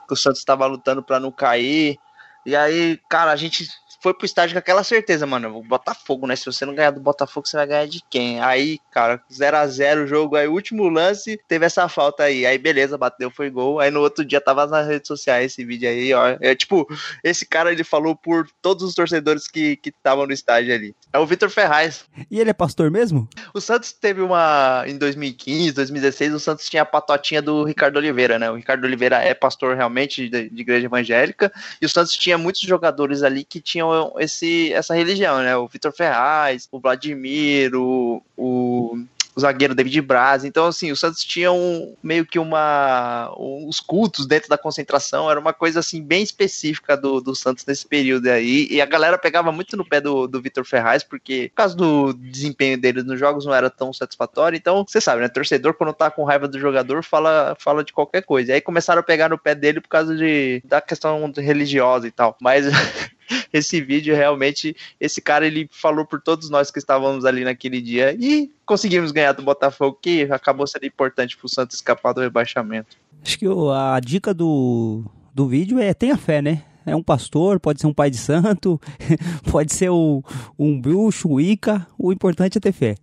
[0.08, 1.97] que o Santos tava lutando pra não cair.
[2.45, 3.67] E aí, cara, a gente
[4.05, 5.57] foi pro estádio com aquela certeza, mano.
[5.57, 6.35] O Botafogo, né?
[6.35, 8.39] Se você não ganhar do Botafogo, você vai ganhar de quem?
[8.39, 10.35] Aí, cara, 0 a 0 o jogo.
[10.35, 12.45] Aí, último lance, teve essa falta aí.
[12.45, 13.79] Aí, beleza, bateu, foi gol.
[13.79, 16.37] Aí, no outro dia, tava nas redes sociais esse vídeo aí, ó.
[16.39, 16.87] É tipo,
[17.23, 20.95] esse cara, ele falou por todos os torcedores que estavam no estádio ali.
[21.11, 22.05] É o Vitor Ferraz.
[22.29, 23.27] E ele é pastor mesmo?
[23.55, 24.83] O Santos teve uma.
[24.85, 28.51] Em 2015, 2016, o Santos tinha a patotinha do Ricardo Oliveira, né?
[28.51, 31.51] O Ricardo Oliveira é pastor realmente de, de igreja evangélica.
[31.81, 35.55] E o Santos tinha muitos jogadores ali que tinham esse, essa religião, né?
[35.55, 38.21] O Vitor Ferraz, o Vladimir, o.
[38.38, 39.05] o
[39.36, 40.45] o zagueiro David Braz.
[40.45, 43.31] Então, assim, o Santos tinha um, meio que uma.
[43.38, 47.86] os cultos dentro da concentração, era uma coisa assim bem específica do, do Santos nesse
[47.86, 48.67] período aí.
[48.71, 52.13] E a galera pegava muito no pé do, do Vitor Ferraz, porque por causa do
[52.13, 54.55] desempenho dele nos jogos não era tão satisfatório.
[54.55, 55.27] Então, você sabe, né?
[55.27, 58.51] Torcedor, quando tá com raiva do jogador, fala, fala de qualquer coisa.
[58.51, 62.12] E aí começaram a pegar no pé dele por causa de, da questão religiosa e
[62.12, 62.38] tal.
[62.39, 62.65] Mas
[63.53, 68.15] esse vídeo realmente, esse cara ele falou por todos nós que estávamos ali naquele dia
[68.19, 72.97] e conseguimos ganhar do Botafogo, que acabou sendo importante pro Santos escapar do rebaixamento.
[73.23, 76.63] Acho que o- a dica do, do vídeo é tenha fé, né?
[76.85, 78.79] É um pastor, pode ser um pai de santo,
[79.51, 80.23] pode ser o,
[80.59, 81.88] um bruxo, um Ica.
[81.97, 82.95] O importante é ter fé.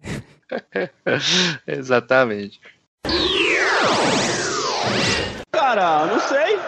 [1.67, 2.61] Exatamente.
[5.51, 6.59] Cara, não sei.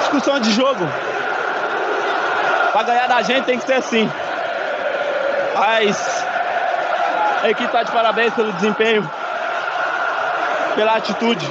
[0.00, 0.84] Discussão de jogo.
[2.72, 4.10] Pra ganhar da gente tem que ser assim.
[5.58, 6.26] Mas
[7.42, 9.08] a equipe tá de parabéns pelo desempenho,
[10.74, 11.46] pela atitude.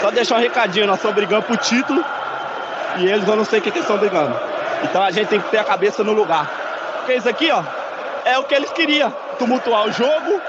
[0.00, 2.04] Só deixar um recadinho, nós estamos brigando pro título
[2.96, 4.34] e eles eu não sei o que, que eles estão brigando.
[4.82, 6.46] Então a gente tem que ter a cabeça no lugar.
[6.98, 7.62] Porque isso aqui, ó,
[8.24, 9.14] é o que eles queriam.
[9.38, 10.40] Tumultuar o jogo,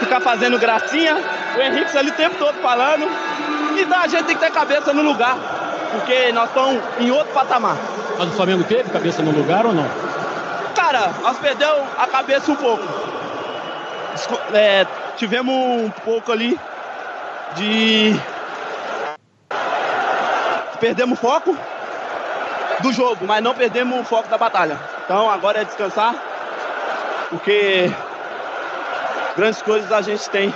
[0.00, 1.16] ficar fazendo gracinha,
[1.56, 3.08] o Henrique ali o tempo todo falando.
[3.78, 5.36] Então a gente tem que ter a cabeça no lugar,
[5.92, 7.76] porque nós estamos em outro patamar.
[8.18, 9.88] Mas o Flamengo teve cabeça no lugar ou não?
[10.74, 12.82] Cara, nós perdemos a cabeça um pouco.
[14.54, 16.58] É, tivemos um pouco ali
[17.54, 18.18] de.
[20.80, 21.56] Perdemos foco
[22.80, 24.78] do jogo, mas não perdemos o foco da batalha.
[25.04, 26.14] Então agora é descansar,
[27.30, 27.90] porque
[29.36, 30.52] grandes coisas a gente tem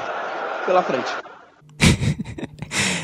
[0.67, 1.30] pela frente.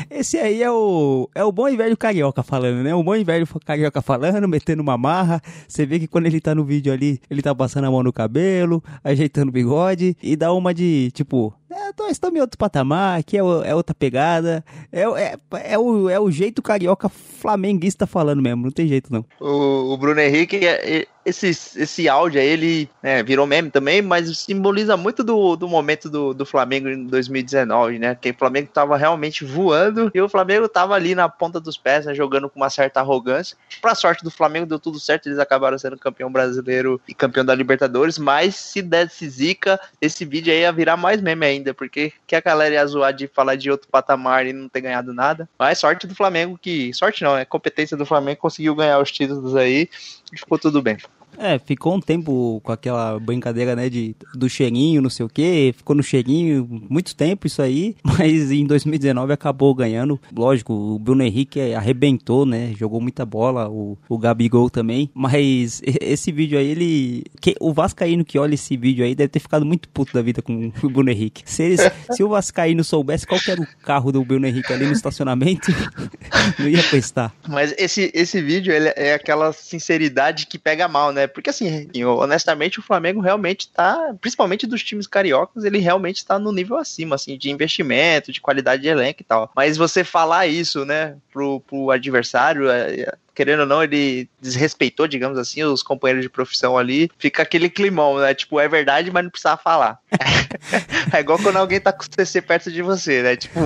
[0.09, 2.95] Esse aí é o, é o bom e velho carioca falando, né?
[2.95, 5.41] O bom e velho carioca falando, metendo uma marra.
[5.67, 8.13] Você vê que quando ele tá no vídeo ali, ele tá passando a mão no
[8.13, 11.53] cabelo, ajeitando o bigode e dá uma de tipo.
[11.69, 14.63] É, tô- estamos em outro patamar, aqui é, é outra pegada.
[14.91, 15.37] É, é,
[15.73, 19.25] é, o, é o jeito carioca flamenguista falando mesmo, não tem jeito não.
[19.39, 24.37] O, o Bruno Henrique, é- esse, esse áudio aí, ele né, virou meme também, mas
[24.37, 28.15] simboliza muito do, do momento do, do Flamengo em 2019, né?
[28.15, 32.05] Que o Flamengo tava realmente voando e o Flamengo tava ali na ponta dos pés,
[32.05, 33.57] né, jogando com uma certa arrogância.
[33.81, 37.53] Pra sorte do Flamengo, deu tudo certo, eles acabaram sendo campeão brasileiro e campeão da
[37.53, 42.35] Libertadores, mas se desse zica, esse vídeo aí ia virar mais meme ainda, porque que
[42.35, 45.47] a galera ia zoar de falar de outro patamar e não ter ganhado nada.
[45.57, 49.55] Mas sorte do Flamengo que, sorte não, é competência do Flamengo, conseguiu ganhar os títulos
[49.55, 49.89] aí
[50.31, 50.97] e ficou tudo bem.
[51.37, 55.73] É, ficou um tempo com aquela brincadeira, né, de, do cheirinho, não sei o que,
[55.77, 60.19] ficou no cheirinho muito tempo isso aí, mas em 2019 acabou ganhando.
[60.35, 66.31] Lógico, o Bruno Henrique arrebentou, né, jogou muita bola, o, o Gabigol também, mas esse
[66.31, 67.23] vídeo aí, ele...
[67.39, 70.41] Que, o Vascaíno que olha esse vídeo aí deve ter ficado muito puto da vida
[70.41, 71.43] com o Bruno Henrique.
[71.45, 74.93] Se, eles, se o Vascaíno soubesse qual era o carro do Bruno Henrique ali no
[74.93, 75.71] estacionamento,
[76.57, 77.33] não ia prestar.
[77.47, 81.26] Mas esse, esse vídeo ele é aquela sinceridade que pega mal, né?
[81.27, 86.51] Porque assim, honestamente, o Flamengo realmente tá, principalmente dos times cariocas, ele realmente tá no
[86.51, 89.51] nível acima, assim, de investimento, de qualidade de elenco e tal.
[89.55, 95.07] Mas você falar isso, né, pro, pro adversário, é, é, querendo ou não, ele desrespeitou,
[95.07, 98.33] digamos assim, os companheiros de profissão ali, fica aquele climão, né?
[98.33, 99.99] Tipo, é verdade, mas não precisava falar.
[101.13, 103.35] é igual quando alguém tá com o CC perto de você, né?
[103.35, 103.59] Tipo,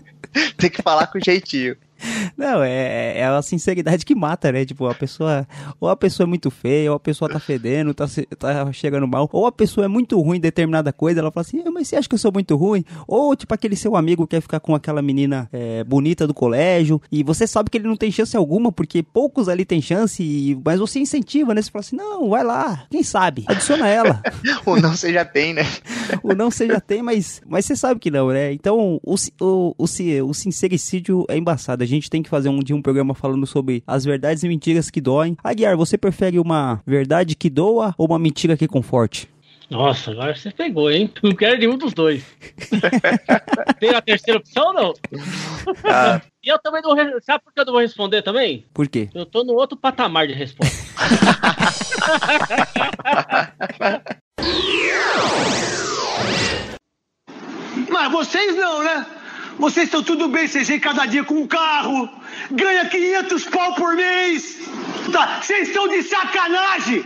[0.56, 1.76] tem que falar com jeitinho.
[2.36, 4.64] Não, é, é a sinceridade que mata, né?
[4.64, 5.46] Tipo, a pessoa.
[5.80, 8.06] Ou a pessoa é muito feia, ou a pessoa tá fedendo, tá,
[8.38, 11.62] tá chegando mal, ou a pessoa é muito ruim em determinada coisa, ela fala assim,
[11.66, 12.84] "Ah, mas você acha que eu sou muito ruim?
[13.06, 17.22] Ou, tipo, aquele seu amigo quer ficar com aquela menina é, bonita do colégio, e
[17.22, 20.78] você sabe que ele não tem chance alguma, porque poucos ali têm chance, e- mas
[20.80, 21.62] você incentiva, né?
[21.62, 23.44] Você fala assim, não, vai lá, quem sabe?
[23.46, 24.22] Adiciona ela.
[24.66, 25.62] Ou não você já tem, né?
[26.22, 28.52] o não você já tem, mas, mas você sabe que não, né?
[28.52, 29.86] Então, o, o, o,
[30.28, 31.84] o sincericídio é embaçado.
[31.90, 35.00] Gente tem que fazer um dia um programa falando sobre as verdades e mentiras que
[35.00, 35.36] doem.
[35.42, 39.28] Aguiar, você prefere uma verdade que doa ou uma mentira que conforte?
[39.68, 41.12] Nossa, agora você pegou, hein?
[41.20, 42.24] Não quero nenhum dos dois.
[43.80, 44.94] Tem a terceira opção ou não?
[45.84, 46.20] Ah.
[46.42, 46.96] E eu também não.
[47.20, 48.64] Sabe por que eu não vou responder também?
[48.72, 49.10] Por quê?
[49.14, 50.74] Eu tô no outro patamar de resposta.
[57.90, 59.06] Mas vocês não, né?
[59.60, 62.08] Vocês estão tudo bem, vocês vêm cada dia com um carro,
[62.50, 64.56] ganha 500 pau por mês.
[65.12, 67.04] Tá, Vocês estão de sacanagem.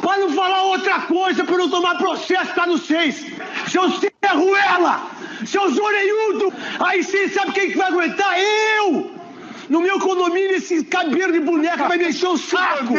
[0.00, 3.26] Para não falar outra coisa, para não tomar processo pra vocês.
[3.68, 5.10] Seus serruela,
[5.44, 6.54] seus orelhudo.
[6.80, 8.34] Aí vocês sabem quem que vai aguentar?
[8.38, 9.21] Eu!
[9.68, 12.94] No meu condomínio, esse cabelo de boneca vai mexer o saco.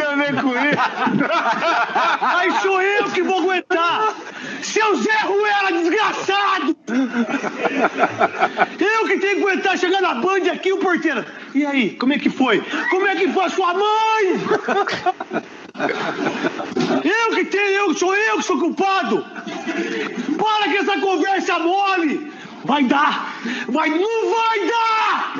[2.20, 4.14] Aí sou eu que vou aguentar.
[4.62, 6.76] Seu Zé Ruela, desgraçado!
[8.80, 11.24] Eu que tenho que aguentar chegar na Band aqui, o porteiro.
[11.54, 12.60] E aí, como é que foi?
[12.90, 14.40] Como é que foi a sua mãe?
[17.04, 19.24] Eu que tenho, eu, sou eu que sou culpado!
[20.38, 22.32] Para com essa conversa mole!
[22.64, 23.36] Vai dar!
[23.68, 25.34] Vai, não vai dar!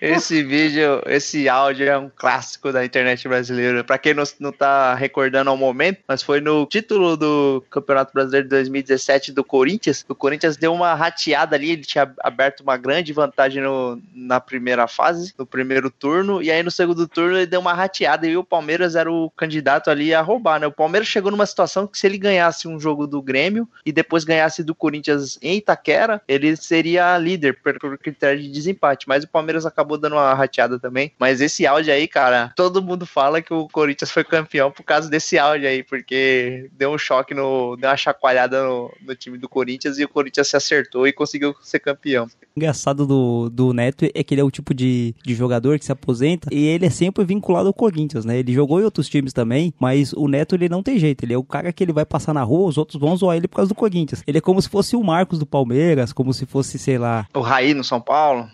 [0.00, 3.84] Esse vídeo, esse áudio é um clássico da internet brasileira.
[3.84, 8.46] Pra quem não, não tá recordando ao momento, mas foi no título do Campeonato Brasileiro
[8.46, 10.04] de 2017 do Corinthians.
[10.08, 14.86] O Corinthians deu uma rateada ali, ele tinha aberto uma grande vantagem no, na primeira
[14.86, 18.44] fase, no primeiro turno, e aí no segundo turno ele deu uma rateada e o
[18.44, 20.66] Palmeiras era o candidato ali a roubar, né?
[20.66, 24.24] O Palmeiras chegou numa situação que se ele ganhasse um jogo do Grêmio e depois
[24.24, 27.98] ganhasse do Corinthians em Itaquera, ele seria líder por,
[28.36, 31.12] de desempate, mas o Palmeiras acabou dando uma rateada também.
[31.18, 35.08] Mas esse áudio aí, cara, todo mundo fala que o Corinthians foi campeão por causa
[35.08, 37.76] desse áudio aí, porque deu um choque no.
[37.76, 41.54] deu uma chacoalhada no, no time do Corinthians e o Corinthians se acertou e conseguiu
[41.62, 42.24] ser campeão.
[42.24, 45.84] O engraçado do, do Neto é que ele é o tipo de, de jogador que
[45.84, 48.38] se aposenta e ele é sempre vinculado ao Corinthians, né?
[48.38, 51.24] Ele jogou em outros times também, mas o Neto ele não tem jeito.
[51.24, 53.48] Ele é o cara que ele vai passar na rua, os outros vão zoar ele
[53.48, 54.22] por causa do Corinthians.
[54.26, 57.26] Ele é como se fosse o Marcos do Palmeiras, como se fosse, sei lá.
[57.34, 58.09] O Raí no São Paulo.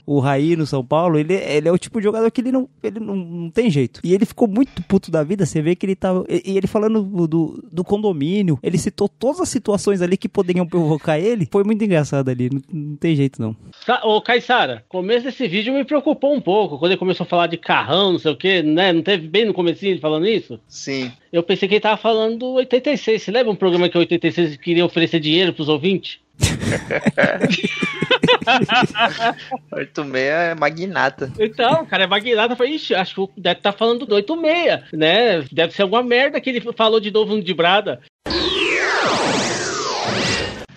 [0.07, 2.69] O Raí no São Paulo, ele, ele é o tipo de jogador que ele não,
[2.83, 4.01] ele não, não tem jeito.
[4.05, 5.47] E ele ficou muito puto da vida.
[5.47, 6.25] Você vê que ele tava.
[6.29, 10.66] E, ele falando do, do, do condomínio, ele citou todas as situações ali que poderiam
[10.66, 11.49] provocar ele.
[11.51, 12.51] Foi muito engraçado ali.
[12.53, 13.57] Não, não tem jeito, não.
[14.05, 17.57] Ô, Caissara, começo desse vídeo me preocupou um pouco, quando ele começou a falar de
[17.57, 18.92] carrão, não sei o que, né?
[18.92, 20.61] Não teve bem no comecinho ele falando isso?
[20.69, 21.11] Sim.
[21.33, 23.23] Eu pensei que ele tava falando do 86.
[23.23, 26.19] Você lembra um programa que o 86 queria oferecer dinheiro pros ouvintes?
[29.72, 31.33] 86 é magnata.
[31.38, 32.53] Então, o cara é magnata.
[32.53, 35.44] Eu falei, ixi, acho que deve estar falando do 86, né?
[35.51, 38.01] Deve ser alguma merda que ele falou de novo no de Brada.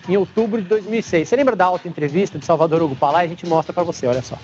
[0.08, 1.28] em outubro de 2006.
[1.28, 3.26] Você lembra da alta entrevista de Salvador Hugo Palai?
[3.26, 4.38] A gente mostra pra você, olha só.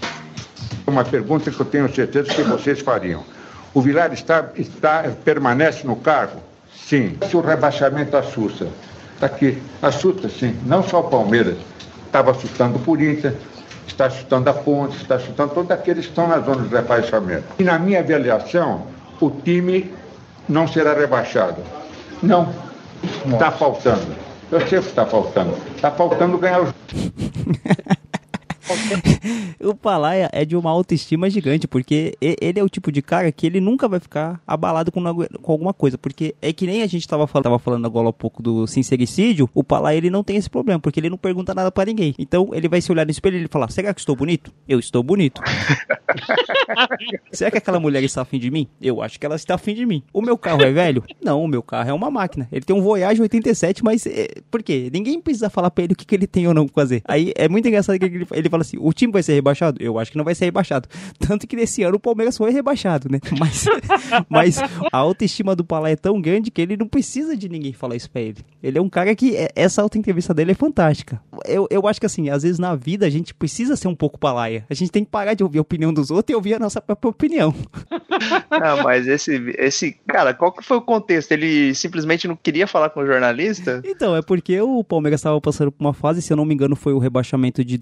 [0.86, 3.24] Uma pergunta que eu tenho certeza que vocês fariam.
[3.74, 6.40] O Vilar está, está, permanece no cargo?
[6.72, 7.18] Sim.
[7.28, 8.68] Se o rebaixamento assusta,
[9.16, 11.56] está aqui, assusta sim, não só o Palmeiras,
[12.06, 13.34] estava assustando o Corinthians,
[13.86, 17.44] está assustando a Ponte, está assustando todos aqueles que estão na zona de rebaixamento.
[17.58, 18.86] E na minha avaliação,
[19.20, 19.92] o time
[20.48, 21.62] não será rebaixado.
[22.22, 22.48] Não,
[23.26, 24.14] está faltando.
[24.50, 25.54] Eu sei o que está faltando.
[25.74, 26.68] Está faltando ganhar o
[29.60, 33.46] o Palaia é de uma autoestima gigante, porque ele é o tipo de cara que
[33.46, 37.06] ele nunca vai ficar abalado com, com alguma coisa, porque é que nem a gente
[37.06, 40.50] tava, fal- tava falando agora há pouco do sincericídio, o Palaia ele não tem esse
[40.50, 42.14] problema, porque ele não pergunta nada pra ninguém.
[42.18, 44.52] Então ele vai se olhar no espelho e ele falar, será que estou bonito?
[44.68, 45.40] Eu estou bonito.
[47.32, 48.68] será que aquela mulher está afim de mim?
[48.80, 50.02] Eu acho que ela está afim de mim.
[50.12, 51.02] O meu carro é velho?
[51.22, 52.48] Não, o meu carro é uma máquina.
[52.50, 54.90] Ele tem um Voyage 87, mas é, por quê?
[54.92, 57.02] Ninguém precisa falar pra ele o que, que ele tem ou não pra fazer.
[57.06, 59.82] Aí é muito engraçado que ele, ele fala assim: o time vai ser rebaixado?
[59.82, 60.88] Eu acho que não vai ser rebaixado.
[61.18, 63.18] Tanto que nesse ano o Palmeiras foi rebaixado, né?
[63.38, 63.64] Mas,
[64.28, 64.58] mas
[64.92, 68.10] a autoestima do Palá é tão grande que ele não precisa de ninguém falar isso
[68.10, 68.38] pra ele.
[68.62, 71.20] Ele é um cara que é- essa auto-entrevista dele é fantástica.
[71.44, 74.18] Eu, eu acho que assim, às vezes na vida a gente precisa ser um pouco
[74.18, 74.64] palaia.
[74.70, 76.80] A gente tem que parar de ouvir a opinião dos outros e ouvir a nossa
[76.80, 77.54] própria opinião.
[78.50, 79.92] Não, mas esse, esse.
[80.06, 81.32] Cara, qual que foi o contexto?
[81.32, 83.82] Ele simplesmente não queria falar com o jornalista?
[83.84, 86.76] Então, é porque o Palmeiras estava passando por uma fase, se eu não me engano,
[86.76, 87.76] foi o rebaixamento de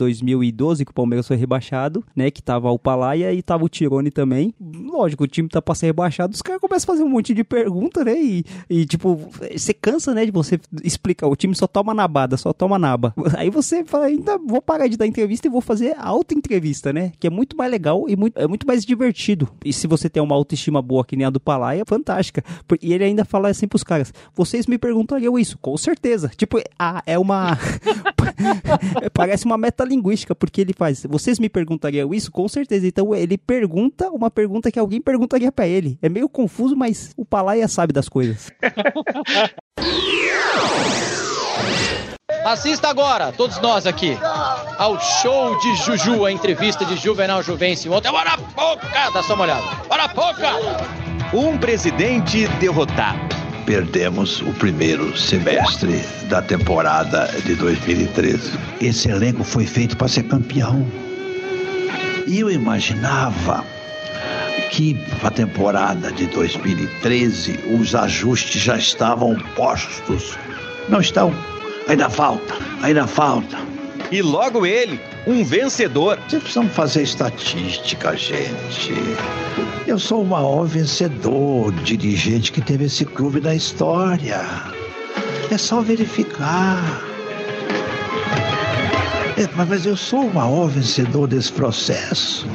[0.64, 2.30] 2012 que o Palmeiras foi rebaixado, né?
[2.30, 4.54] Que tava o Palaia e tava o Tirone também.
[4.60, 7.44] Lógico, o time tá pra ser rebaixado, os caras começam a fazer um monte de
[7.44, 8.14] pergunta, né?
[8.20, 9.20] E, e, tipo,
[9.52, 11.28] você cansa, né, de você explicar.
[11.28, 13.14] O time só toma nabada, só toma naba.
[13.36, 17.12] Aí você fala, ainda vou parar de dar entrevista e vou fazer auto-entrevista, né?
[17.18, 19.48] Que é muito mais legal e muito, é muito mais divertido.
[19.64, 22.42] E se você tem uma autoestima boa que nem a do Palaia, fantástica.
[22.66, 25.58] Por- E ele ainda fala assim pros caras: vocês me perguntariam isso?
[25.58, 26.30] Com certeza.
[26.36, 27.58] Tipo, ah, é uma.
[29.12, 31.04] Parece uma metalinguística, porque ele faz.
[31.08, 32.30] Vocês me perguntariam isso?
[32.30, 32.86] Com certeza.
[32.86, 35.98] Então ele pergunta uma pergunta que alguém perguntaria pra ele.
[36.02, 38.50] É meio confuso, mas o Palaia sabe das coisas.
[42.44, 44.18] Assista agora, todos nós aqui,
[44.78, 48.10] ao show de Juju, a entrevista de Juvenal Juvencio ontem.
[48.10, 49.10] Bora pouca!
[49.10, 49.62] Dá só uma olhada.
[49.88, 50.50] Bora pouca!
[51.32, 53.43] Um presidente derrotado.
[53.66, 58.52] Perdemos o primeiro semestre da temporada de 2013.
[58.80, 60.86] Esse elenco foi feito para ser campeão.
[62.26, 63.64] E eu imaginava
[64.70, 70.36] que para a temporada de 2013 os ajustes já estavam postos.
[70.88, 71.34] Não estão.
[71.88, 73.56] Ainda falta, ainda falta.
[74.10, 76.18] E logo ele, um vencedor.
[76.28, 78.92] Vocês precisam fazer estatística, gente.
[79.86, 84.40] Eu sou o maior vencedor, dirigente que teve esse clube na história.
[85.50, 86.82] É só verificar.
[89.36, 92.46] É, mas, mas eu sou o maior vencedor desse processo.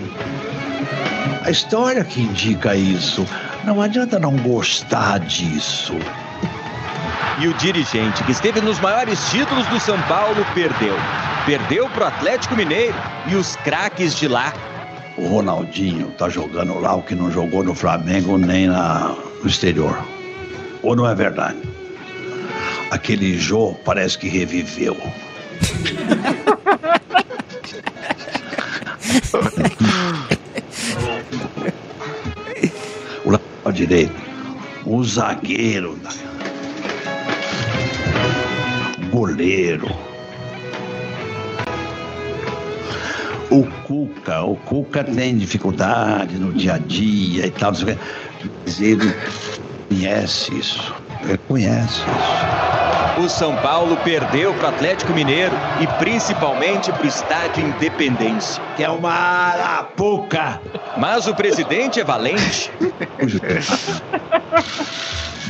[1.43, 3.25] A história que indica isso.
[3.65, 5.93] Não adianta não gostar disso.
[7.39, 10.95] E o dirigente que esteve nos maiores títulos do São Paulo perdeu.
[11.45, 12.95] Perdeu pro Atlético Mineiro
[13.27, 14.53] e os craques de lá.
[15.17, 19.97] O Ronaldinho tá jogando lá o que não jogou no Flamengo nem na, no exterior.
[20.81, 21.57] Ou não é verdade?
[22.91, 24.95] Aquele Jô parece que reviveu.
[33.25, 34.15] o lateral direito,
[34.85, 35.99] o zagueiro,
[38.97, 39.89] o goleiro,
[43.49, 49.13] o Cuca, o Cuca tem dificuldade no dia a dia e tal, mas ele
[49.87, 52.69] conhece isso, ele conhece isso.
[53.19, 58.63] O São Paulo perdeu para o Atlético Mineiro e principalmente para o Estádio Independência.
[58.77, 60.61] Que é uma arapuca.
[60.97, 62.71] Mas o presidente é valente.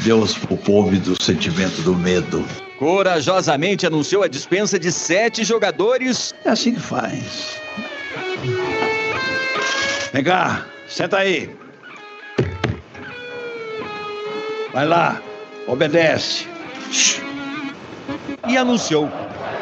[0.03, 2.43] Deus o povo do sentimento do medo.
[2.79, 6.33] Corajosamente anunciou a dispensa de sete jogadores.
[6.43, 7.59] É assim que faz.
[10.13, 11.49] Vem cá, senta aí.
[14.73, 15.21] Vai lá,
[15.67, 16.47] obedece.
[18.47, 19.09] E anunciou: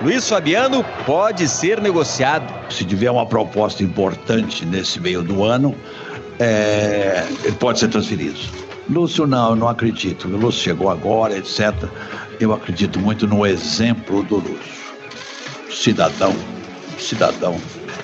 [0.02, 2.54] Luiz Fabiano pode ser negociado.
[2.72, 5.76] Se tiver uma proposta importante nesse meio do ano,
[6.40, 8.40] é, ele pode ser transferido.
[8.90, 10.28] Lúcio, não, eu não acredito.
[10.28, 11.74] O Lúcio chegou agora, etc.
[12.40, 14.78] Eu acredito muito no exemplo do Lúcio.
[15.70, 16.34] Cidadão,
[16.98, 17.60] cidadão.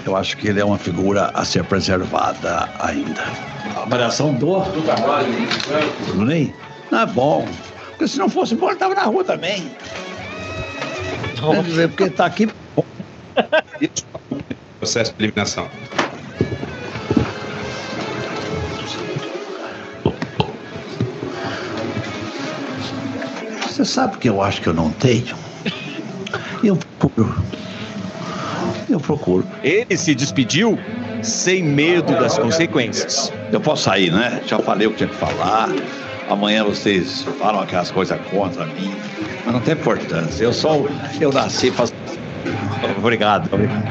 [0.05, 3.23] Eu acho que ele é uma figura a ser preservada ainda.
[3.75, 4.59] A avaliação do.
[6.13, 6.53] Do Ney?
[6.91, 7.47] Não é bom.
[7.91, 9.71] Porque se não fosse bom, ele estava na rua também.
[11.39, 12.49] Quer dizer, porque está aqui.
[14.79, 15.69] Processo de eliminação.
[23.61, 25.35] Você sabe que eu acho que eu não tenho?
[26.63, 27.43] Eu procuro.
[28.89, 29.45] Eu procuro.
[29.63, 30.77] Ele se despediu
[31.21, 33.31] sem medo das consequências.
[33.51, 34.41] Eu posso sair, né?
[34.45, 35.69] Já falei o que tinha que falar.
[36.29, 38.93] Amanhã vocês falam aquelas coisas contra mim.
[39.45, 40.43] Mas não tem importância.
[40.43, 40.75] Eu só.
[41.19, 41.85] Eu nasci para.
[42.97, 43.49] Obrigado.
[43.53, 43.83] Obrigado.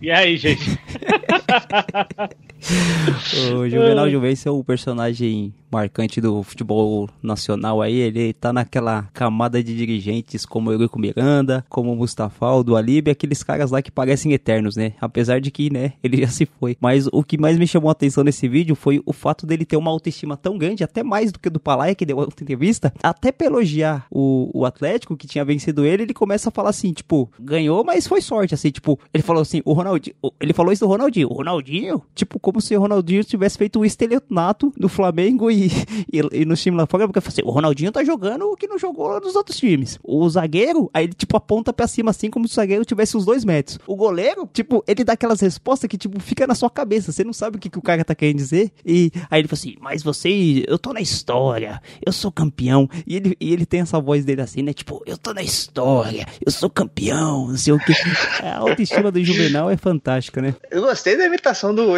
[0.00, 0.78] E aí, gente?
[3.54, 9.62] o Juvenal Juvencio é o personagem marcante do futebol nacional aí, ele tá naquela camada
[9.62, 14.74] de dirigentes como Eurico Miranda, como Mustafa, do Alib, aqueles caras lá que parecem eternos,
[14.74, 14.94] né?
[15.00, 16.76] Apesar de que, né, ele já se foi.
[16.80, 19.76] Mas o que mais me chamou a atenção nesse vídeo foi o fato dele ter
[19.76, 23.30] uma autoestima tão grande, até mais do que do Palaia, que deu outra entrevista, até
[23.30, 27.30] pra elogiar o, o Atlético, que tinha vencido ele, ele começa a falar assim, tipo,
[27.38, 30.88] ganhou, mas foi sorte, assim, tipo, ele falou assim, o Ronaldinho, ele falou isso do
[30.88, 35.68] Ronaldinho, o Ronaldinho, tipo, como se o Ronaldinho tivesse feito o estelionato no Flamengo e,
[36.12, 38.78] e, e no time lá fora, porque assim, o Ronaldinho tá jogando o que não
[38.78, 39.98] jogou nos outros times.
[40.02, 43.24] O zagueiro, aí ele tipo aponta pra cima assim, como se o zagueiro tivesse uns
[43.24, 43.78] dois metros.
[43.86, 47.32] O goleiro, tipo, ele dá aquelas respostas que tipo fica na sua cabeça, você não
[47.32, 48.72] sabe o que, que o cara tá querendo dizer.
[48.84, 52.88] E aí ele fala assim, mas você, eu tô na história, eu sou campeão.
[53.06, 54.72] E ele, e ele tem essa voz dele assim, né?
[54.72, 57.92] Tipo, eu tô na história, eu sou campeão, não sei o que.
[58.42, 60.54] A autoestima do Juvenal é fantástica, né?
[60.70, 61.90] Eu gostei da imitação do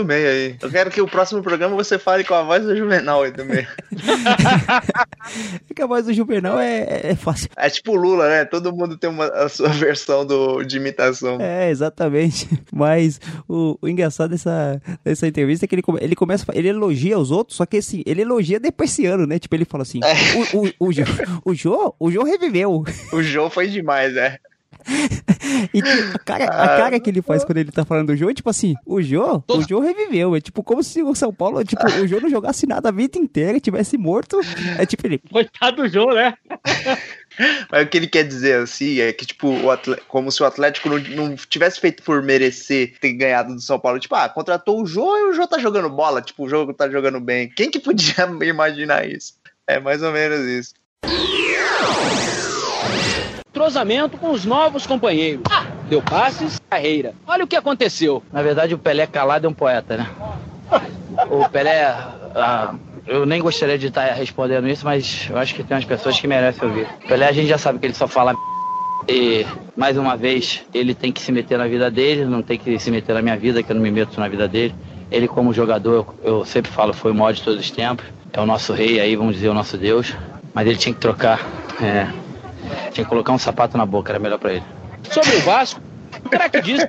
[0.00, 0.56] 886 aí.
[0.60, 3.66] Eu quero que o próximo programa você fale com a voz do Juvenal 86.
[5.70, 7.48] é que a voz do Juvenal é, é fácil.
[7.56, 8.44] É tipo Lula, né?
[8.44, 11.38] Todo mundo tem uma, a sua versão do, de imitação.
[11.40, 12.48] É, exatamente.
[12.72, 17.30] Mas o, o engraçado dessa, dessa entrevista é que ele, ele começa, ele elogia os
[17.30, 19.38] outros, só que assim, ele elogia depreciando, né?
[19.38, 20.56] Tipo, ele fala assim, é.
[20.56, 20.88] o, o, o,
[21.50, 22.84] o, Jô, o Jô reviveu.
[23.12, 24.38] O Jô foi demais, é.
[25.74, 25.80] e
[26.14, 28.48] a cara, a cara que ele faz quando ele tá falando do Jô é tipo
[28.48, 30.36] assim, o Jô, o Jô reviveu.
[30.36, 33.18] É tipo como se o São Paulo, tipo, o Jô não jogasse nada a vida
[33.18, 34.40] inteira, tivesse morto.
[34.78, 35.20] É tipo ele.
[35.30, 36.34] Coitado do Jô, né?
[37.70, 40.46] Mas o que ele quer dizer assim é que, tipo, o atleta, como se o
[40.46, 44.00] Atlético não, não, tivesse feito por merecer ter ganhado do São Paulo.
[44.00, 46.20] Tipo, ah, contratou o Jô e o Jô tá jogando bola.
[46.20, 47.48] Tipo, o jogo tá jogando bem.
[47.48, 49.34] Quem que podia imaginar isso?
[49.66, 50.74] É mais ou menos isso
[53.58, 55.42] entrosamento com os novos companheiros.
[55.90, 57.12] Deu passes, carreira.
[57.26, 58.22] Olha o que aconteceu.
[58.32, 60.06] Na verdade, o Pelé calado é um poeta, né?
[61.28, 61.82] O Pelé,
[62.36, 66.20] ah, eu nem gostaria de estar respondendo isso, mas eu acho que tem umas pessoas
[66.20, 66.86] que merecem ouvir.
[67.08, 68.36] Pelé, a gente já sabe que ele só fala
[69.08, 69.44] e,
[69.76, 72.90] mais uma vez, ele tem que se meter na vida dele, não tem que se
[72.92, 74.74] meter na minha vida, que eu não me meto na vida dele.
[75.10, 78.04] Ele, como jogador, eu, eu sempre falo, foi o maior de todos os tempos.
[78.32, 80.14] É o nosso rei aí, vamos dizer, o nosso Deus.
[80.54, 81.40] Mas ele tinha que trocar,
[81.82, 82.06] é,
[82.92, 84.64] tinha que colocar um sapato na boca, era melhor para ele.
[85.10, 85.80] Sobre o Vasco,
[86.24, 86.86] o craque diz.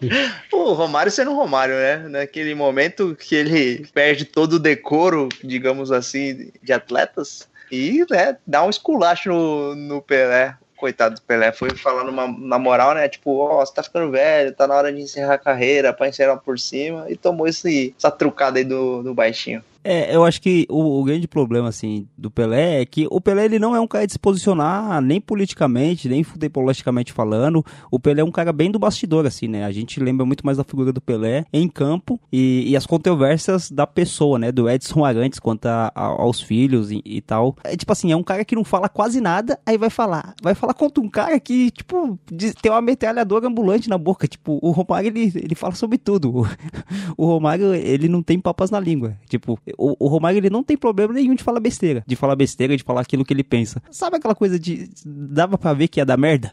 [0.52, 1.96] O Romário sendo Romário, né?
[2.08, 8.64] Naquele momento que ele perde todo o decoro, digamos assim, de atletas, e né, dá
[8.64, 10.56] um esculacho no, no Pelé.
[10.76, 13.08] Coitado do Pelé, foi falar numa, na moral, né?
[13.08, 16.36] Tipo, ó, você tá ficando velho, tá na hora de encerrar a carreira, pra encerrar
[16.36, 19.62] por cima, e tomou esse, essa trucada aí do, do baixinho.
[19.90, 23.46] É, eu acho que o, o, grande problema, assim, do Pelé é que o Pelé,
[23.46, 27.64] ele não é um cara de se posicionar nem politicamente, nem futebolisticamente falando.
[27.90, 29.64] O Pelé é um cara bem do bastidor, assim, né?
[29.64, 33.70] A gente lembra muito mais da figura do Pelé em campo e, e as controvérsias
[33.70, 34.52] da pessoa, né?
[34.52, 37.56] Do Edson Arantes quanto a, a, aos filhos e, e, tal.
[37.64, 40.34] É tipo assim, é um cara que não fala quase nada, aí vai falar.
[40.42, 42.18] Vai falar contra um cara que, tipo,
[42.60, 44.28] tem uma metralhadora ambulante na boca.
[44.28, 46.46] Tipo, o Romário, ele, ele fala sobre tudo.
[47.16, 49.16] O Romário, ele não tem papas na língua.
[49.28, 52.76] Tipo, o, o Romário ele não tem problema nenhum de falar besteira, de falar besteira,
[52.76, 53.80] de falar aquilo que ele pensa.
[53.90, 56.52] Sabe aquela coisa de dava para ver que ia dar merda?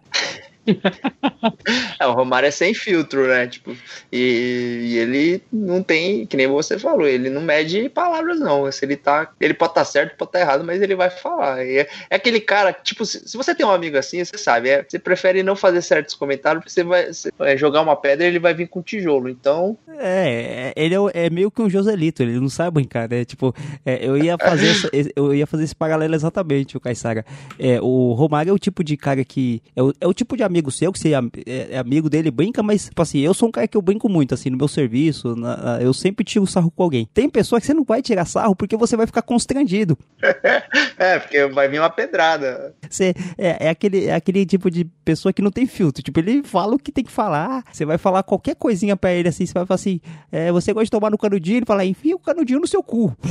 [1.99, 3.47] é, o Romário é sem filtro, né?
[3.47, 3.75] Tipo,
[4.11, 8.71] e, e, ele não tem, que nem você falou, ele não mede palavras, não.
[8.71, 9.31] Se ele tá.
[9.39, 11.63] Ele pode estar tá certo, pode estar tá errado, mas ele vai falar.
[11.65, 14.83] É, é, aquele cara, tipo, se, se, você tem um amigo assim, você sabe, é,
[14.83, 18.39] você prefere não fazer certos comentários, porque você vai, você jogar uma pedra e ele
[18.39, 19.29] vai vir com tijolo.
[19.29, 19.77] Então.
[19.99, 23.23] É, ele é, é, meio que um Joselito, ele não sabe brincar, né?
[23.23, 23.53] Tipo,
[23.85, 27.25] é, eu ia fazer essa, eu ia fazer esse paralelo exatamente, o Caissara.
[27.59, 29.61] É, o Romário é o tipo de cara que.
[29.75, 32.61] É o, é o tipo de amigo seu, que você é, é amigo dele, brinca,
[32.61, 35.35] mas, tipo assim, eu sou um cara que eu brinco muito, assim, no meu serviço,
[35.35, 37.07] na, eu sempre tiro sarro com alguém.
[37.13, 39.97] Tem pessoa que você não vai tirar sarro porque você vai ficar constrangido.
[40.97, 42.73] é, porque vai vir uma pedrada.
[42.89, 46.43] Você, é, é, aquele, é aquele tipo de pessoa que não tem filtro, tipo, ele
[46.43, 49.53] fala o que tem que falar, você vai falar qualquer coisinha pra ele, assim, você
[49.53, 49.99] vai falar assim,
[50.31, 51.57] é, você gosta de tomar no canudinho?
[51.57, 53.15] Ele fala, enfia o canudinho no seu cu.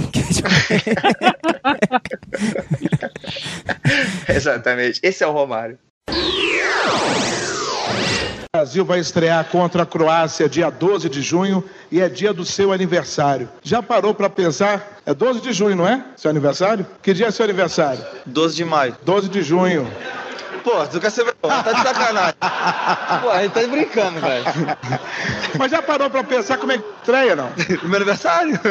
[4.28, 5.78] Exatamente, esse é o Romário.
[8.54, 12.44] O Brasil vai estrear contra a Croácia dia 12 de junho e é dia do
[12.44, 13.48] seu aniversário.
[13.64, 15.00] Já parou para pensar?
[15.04, 16.04] É 12 de junho, não é?
[16.16, 16.86] Seu aniversário?
[17.02, 18.04] Que dia é seu aniversário?
[18.24, 18.96] 12 de maio.
[19.02, 19.90] 12 de junho.
[20.62, 21.34] Pô, tu quer ser.
[21.42, 22.34] Tá de sacanagem.
[23.22, 24.44] Pô, a gente tá brincando, velho.
[25.58, 27.50] Mas já parou pra pensar como é que estreia, não?
[27.82, 28.58] Meu aniversário?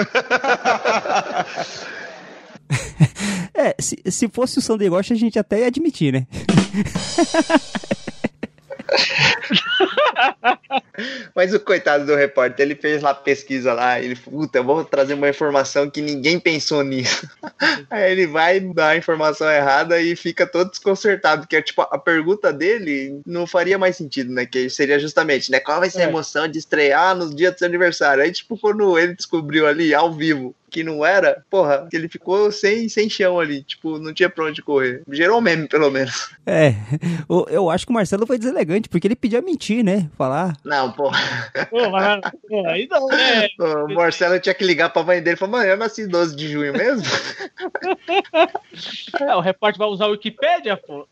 [3.56, 6.28] é, se, se fosse o Sander Rocha, a gente até ia admitir, né?
[11.36, 15.14] Mas o coitado do repórter, ele fez lá pesquisa lá, ele, puta, eu vou trazer
[15.16, 17.28] uma informação que ninguém pensou nisso.
[17.89, 22.54] Aí ele vai dar a informação errada e fica todo desconcertado, porque tipo, a pergunta
[22.54, 24.45] dele não faria mais sentido, né?
[24.45, 25.60] Que seria justamente, né?
[25.60, 26.08] Qual vai ser a é.
[26.10, 28.24] emoção de estrear no dia do seu aniversário?
[28.24, 32.90] Aí, tipo, quando ele descobriu ali, ao vivo, que não era, porra, ele ficou sem,
[32.90, 35.04] sem chão ali, tipo, não tinha pra onde correr.
[35.12, 36.34] Gerou um meme, pelo menos.
[36.46, 36.76] É,
[37.50, 40.10] eu acho que o Marcelo foi deselegante, porque ele pediu a mentir, né?
[40.18, 40.58] Falar.
[40.66, 41.18] Não, porra.
[41.70, 42.20] Pô, mas,
[42.50, 43.48] pô, aí não, né?
[43.90, 46.50] O Marcelo tinha que ligar pra mãe dele e falar, mãe, eu nasci 12 de
[46.50, 47.06] junho mesmo?
[49.22, 51.08] é, o repórter vai usar o Wikipedia, pô.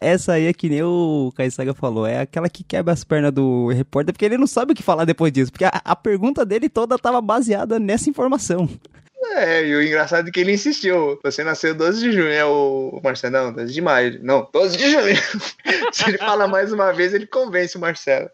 [0.00, 3.70] Essa aí é que nem o Caissaga falou, é aquela que quebra as pernas do
[3.70, 6.68] repórter, porque ele não sabe o que falar depois disso, porque a, a pergunta dele
[6.68, 8.68] toda tava baseada nessa informação.
[9.36, 11.18] É, e o engraçado é que ele insistiu.
[11.22, 13.32] Você nasceu 12 de junho, é o Marcelo.
[13.32, 14.20] Não, 12 de maio.
[14.22, 15.16] Não, 12 de junho.
[15.92, 18.30] Se ele fala mais uma vez, ele convence o Marcelo.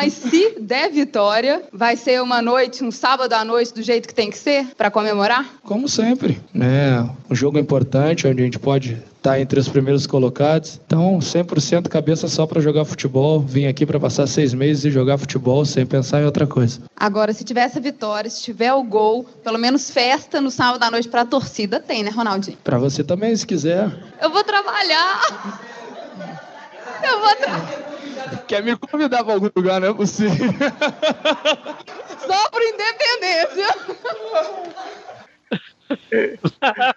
[0.00, 4.14] Mas se der vitória, vai ser uma noite, um sábado à noite do jeito que
[4.14, 5.44] tem que ser para comemorar?
[5.64, 7.02] Como sempre, né?
[7.28, 8.96] Um jogo importante onde a gente pode
[9.28, 10.80] estar tá entre os primeiros colocados.
[10.86, 13.40] Então, 100% cabeça só para jogar futebol.
[13.40, 16.80] Vim aqui para passar seis meses e jogar futebol sem pensar em outra coisa.
[16.96, 20.90] Agora, se tiver essa vitória, se tiver o gol, pelo menos festa no sábado à
[20.90, 22.56] noite para a torcida tem, né, Ronaldinho?
[22.64, 23.90] Para você também, se quiser.
[24.20, 25.60] Eu vou trabalhar.
[27.02, 27.88] Eu vou trabalhar.
[28.46, 30.52] Quer me convidar para algum lugar, não é possível.
[32.26, 33.68] Só para independência.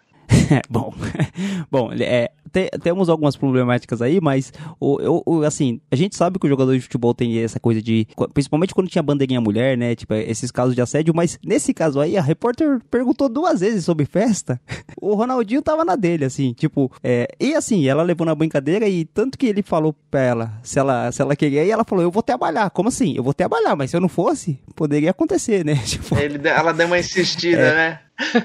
[0.69, 0.93] bom,
[1.71, 6.45] bom, é, tem- temos algumas problemáticas aí, mas o, o- assim, a gente sabe que
[6.45, 8.07] o jogador de futebol tem essa coisa de.
[8.33, 9.95] Principalmente quando tinha bandeirinha mulher, né?
[9.95, 14.05] Tipo, esses casos de assédio, mas nesse caso aí, a repórter perguntou duas vezes sobre
[14.05, 14.59] festa.
[15.01, 19.03] O Ronaldinho tava na dele, assim, tipo, é, e assim, ela levou na brincadeira e
[19.03, 22.11] tanto que ele falou pra ela se ela, se ela queria, e ela falou: Eu
[22.11, 22.69] vou trabalhar.
[22.69, 23.15] Como assim?
[23.15, 25.75] Eu vou trabalhar, mas se eu não fosse, poderia acontecer, né?
[25.85, 27.73] Tipo, Ele, ela deu uma insistida, É.
[27.75, 27.99] né?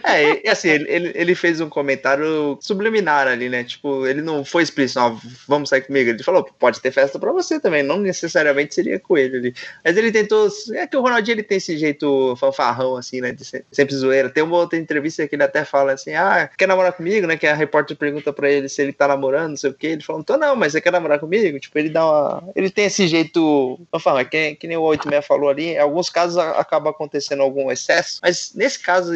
[0.05, 3.65] É, e assim, ele, ele, fez um comentário subliminar ali, né?
[3.65, 5.17] Tipo, ele não foi explícito, ó,
[5.47, 6.11] vamos sair comigo.
[6.11, 9.55] Ele falou, pode ter festa pra você também, não necessariamente seria com ele ali.
[9.85, 10.49] Mas ele tentou.
[10.75, 13.33] É que o Ronaldinho ele tem esse jeito fanfarrão, assim, né?
[13.33, 14.31] De se- sempre zoeira.
[14.31, 17.37] Tem uma outra entrevista que ele até fala assim: ah, quer namorar comigo, né?
[17.37, 19.89] Que a repórter pergunta pra ele se ele tá namorando, não sei o quê.
[19.89, 21.59] Ele não tô não, mas você quer namorar comigo?
[21.59, 22.51] Tipo, ele dá uma.
[22.55, 25.71] Ele tem esse jeito fanfarrão, que, que nem o 86 falou ali.
[25.71, 29.15] Em alguns casos acaba acontecendo algum excesso, mas nesse caso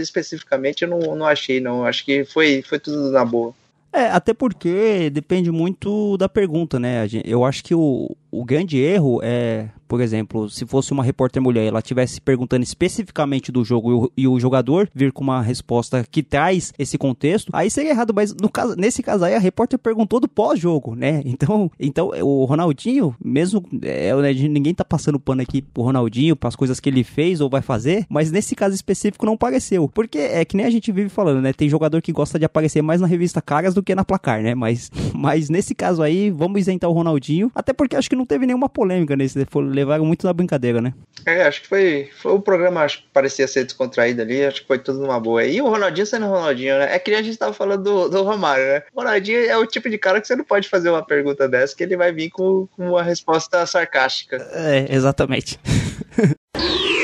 [0.50, 1.84] especificamente eu não, não achei, não.
[1.84, 3.54] Acho que foi, foi tudo na boa.
[3.92, 7.06] É, até porque depende muito da pergunta, né?
[7.24, 11.66] Eu acho que o, o grande erro é, por exemplo, se fosse uma repórter mulher
[11.66, 16.06] ela estivesse perguntando especificamente do jogo e o, e o jogador vir com uma resposta
[16.08, 19.78] que traz esse contexto, aí seria errado, mas no caso, nesse caso aí a repórter
[19.78, 21.22] perguntou do pós-jogo, né?
[21.40, 26.48] Então, então o Ronaldinho, mesmo é, né, ninguém tá passando pano aqui pro Ronaldinho, para
[26.48, 29.88] as coisas que ele fez ou vai fazer, mas nesse caso específico não pareceu.
[29.88, 31.52] Porque é que nem a gente vive falando, né?
[31.52, 34.54] Tem jogador que gosta de aparecer mais na revista Caras do que na placar, né?
[34.54, 38.46] Mas, mas nesse caso aí, vamos isentar o Ronaldinho, até porque acho que não teve
[38.46, 40.94] nenhuma polêmica nesse, levaram muito na brincadeira, né?
[41.26, 44.66] É, acho que foi, foi o programa, acho que parecia ser descontraído ali, acho que
[44.66, 45.44] foi tudo numa boa.
[45.44, 46.94] E o Ronaldinho sendo Ronaldinho, né?
[46.94, 48.82] É que a gente tava falando do, do Romário, né?
[48.94, 51.74] O Ronaldinho é o tipo de cara que você não pode fazer uma pergunta dessa,
[51.74, 54.36] que ele vai vir com, com uma resposta sarcástica.
[54.52, 55.58] É, exatamente.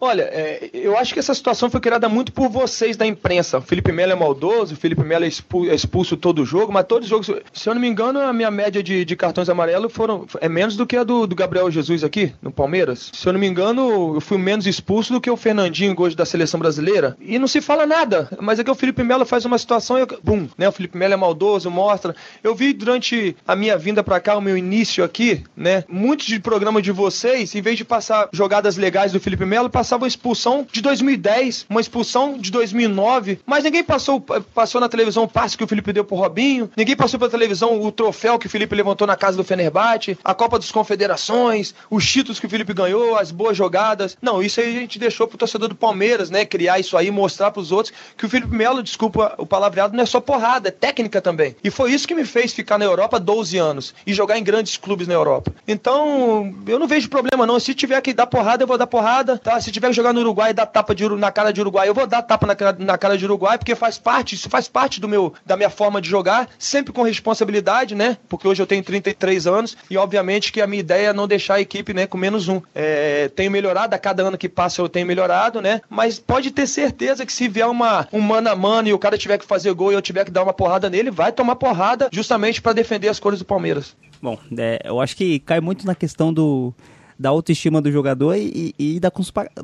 [0.00, 3.58] Olha, é, eu acho que essa situação foi criada muito por vocês da imprensa.
[3.58, 6.86] O Felipe Melo é maldoso, o Felipe Melo é expu- é expulso, todo jogo, mas
[6.86, 7.42] todos os jogos.
[7.52, 10.76] Se eu não me engano, a minha média de, de cartões amarelos foram, é menos
[10.76, 13.10] do que a do, do Gabriel Jesus aqui, no Palmeiras.
[13.12, 16.24] Se eu não me engano, eu fui menos expulso do que o Fernandinho hoje da
[16.24, 17.16] seleção brasileira.
[17.20, 18.28] E não se fala nada.
[18.40, 20.02] Mas é que o Felipe Melo faz uma situação e.
[20.02, 20.68] eu- Bum, né?
[20.68, 22.14] O Felipe Melo é maldoso, mostra.
[22.42, 25.82] Eu vi durante a minha vinda pra cá, o meu início aqui, né?
[25.88, 30.06] Muitos de programa de vocês, em vez de passar jogadas legais do Felipe Melo, passavam
[30.06, 35.56] expulsão de 2010, uma expulsão de 2009, mas ninguém passou, passou na televisão o passe
[35.56, 38.74] que o Felipe deu pro Robinho, ninguém passou pela televisão o troféu que o Felipe
[38.74, 43.16] levantou na casa do Fenerbahçe, a Copa das Confederações, os títulos que o Felipe ganhou,
[43.16, 44.14] as boas jogadas.
[44.20, 47.50] Não, isso aí a gente deixou pro torcedor do Palmeiras, né, criar isso aí, mostrar
[47.50, 51.22] pros outros que o Felipe Melo, desculpa o palavreado, não é só porrada, é técnica
[51.22, 51.56] também.
[51.64, 54.76] E foi isso que me fez ficar na Europa 12 anos e jogar em grandes
[54.76, 55.50] clubes na Europa.
[55.66, 57.58] Então, eu não vejo problema não.
[57.58, 59.58] Se tiver que dar porrada, eu vou dar porrada, tá?
[59.58, 61.94] Se tiver que jogar no Uruguai e dar tapa de, na cara de Uruguai, eu
[61.94, 65.08] vou dar tapa na, na cara de Uruguai, porque faz parte, isso faz parte do
[65.08, 68.16] meu, da minha forma de jogar, sempre com responsabilidade, né?
[68.28, 71.54] Porque hoje eu tenho 33 anos e, obviamente, que a minha ideia é não deixar
[71.54, 72.60] a equipe, né, com menos um.
[72.74, 75.80] É, tenho melhorado, a cada ano que passa eu tenho melhorado, né?
[75.88, 79.16] Mas pode ter certeza que se vier uma, um mano a mano e o cara
[79.16, 82.08] tiver que fazer gol e eu tiver que dar uma porrada nele, vai tomar porrada
[82.12, 83.96] justamente para defender as cores do Palmeiras.
[84.20, 86.74] Bom, é, eu acho que cai muito na questão do
[87.18, 89.10] da autoestima do jogador e, e- e da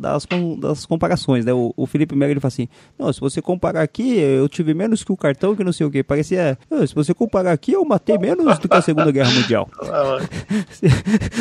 [0.00, 0.26] das,
[0.58, 1.52] das comparações, né?
[1.52, 5.04] O, o Felipe Melo ele fala assim, não, se você comparar aqui, eu tive menos
[5.04, 6.02] que o cartão, que não sei o que.
[6.02, 9.68] Parecia, "Ah, se você comparar aqui, eu matei menos do que a Segunda Guerra Mundial.
[10.70, 10.86] se,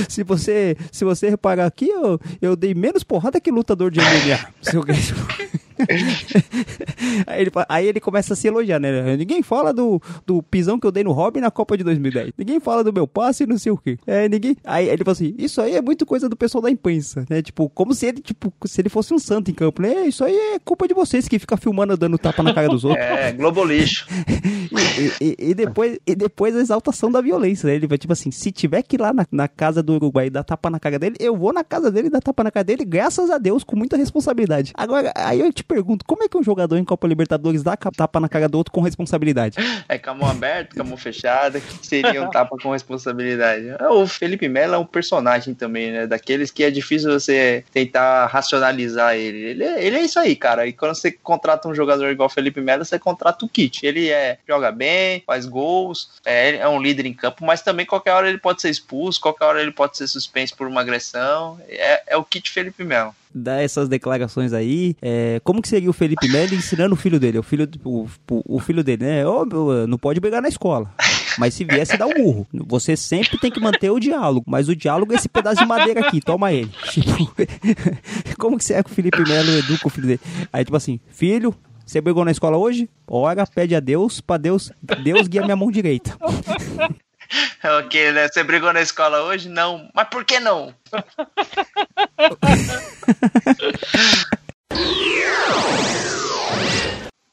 [0.09, 4.39] se você se você reparar aqui, eu, eu dei menos porrada que lutador de MMA.
[7.27, 9.15] Aí, ele, aí ele começa a se elogiar, né?
[9.17, 12.31] Ninguém fala do, do pisão que eu dei no Robin na Copa de 2010.
[12.37, 13.97] Ninguém fala do meu passe e não sei o quê.
[14.05, 14.55] É, ninguém...
[14.63, 17.41] Aí ele fala assim, isso aí é muito coisa do pessoal da imprensa, né?
[17.41, 20.05] Tipo, como se ele, tipo, se ele fosse um santo em campo, né?
[20.07, 23.03] Isso aí é culpa de vocês que fica filmando dando tapa na cara dos outros.
[23.05, 24.07] É, Globo Lixo.
[24.73, 27.75] E, e- e depois, e depois a exaltação da violência, né?
[27.75, 30.29] Ele vai, tipo assim, se tiver que ir lá na, na casa do Uruguai e
[30.29, 32.63] dar tapa na cara dele, eu vou na casa dele e dar tapa na cara
[32.63, 34.71] dele, graças a Deus, com muita responsabilidade.
[34.75, 38.19] Agora, aí eu te pergunto, como é que um jogador em Copa Libertadores dá tapa
[38.19, 39.57] na cara do outro com responsabilidade?
[39.89, 43.69] É com a mão aberta, com a mão fechada, que seria um tapa com responsabilidade.
[43.69, 46.05] É, O Felipe Melo é um personagem também, né?
[46.07, 49.37] Daqueles que é difícil você tentar racionalizar ele.
[49.37, 50.67] Ele é, ele é isso aí, cara.
[50.67, 53.85] E quando você contrata um jogador igual o Felipe Melo, você contrata o kit.
[53.85, 58.11] Ele é, joga bem, faz gols, é, é um líder em campo, mas também qualquer
[58.11, 61.59] hora ele pode ser expulso, qualquer hora ele pode ser suspenso por uma agressão.
[61.67, 63.15] É, é o kit Felipe Melo.
[63.33, 64.95] Dá essas declarações aí.
[65.01, 67.39] é, como que seria o Felipe Melo ensinando o filho dele?
[67.39, 69.23] O filho, o, o- filho dele, né?
[69.23, 70.93] Meu, não pode brigar na escola.
[71.39, 72.47] Mas se viesse, dá um murro.
[72.67, 74.45] Você sempre tem que manter o diálogo.
[74.47, 76.69] Mas o diálogo é esse pedaço de madeira aqui, toma ele.
[76.91, 77.33] Tipo,
[78.37, 80.19] como que será que o Felipe Melo educa o filho dele?
[80.51, 81.53] Aí, tipo assim, filho,
[81.85, 82.87] Você brigou na escola hoje?
[83.07, 84.71] Ora, pede a Deus, pra Deus,
[85.03, 86.15] Deus guia minha mão direita.
[87.79, 88.27] ok, né?
[88.27, 89.49] Você brigou na escola hoje?
[89.49, 89.89] Não.
[89.93, 90.73] Mas por que não?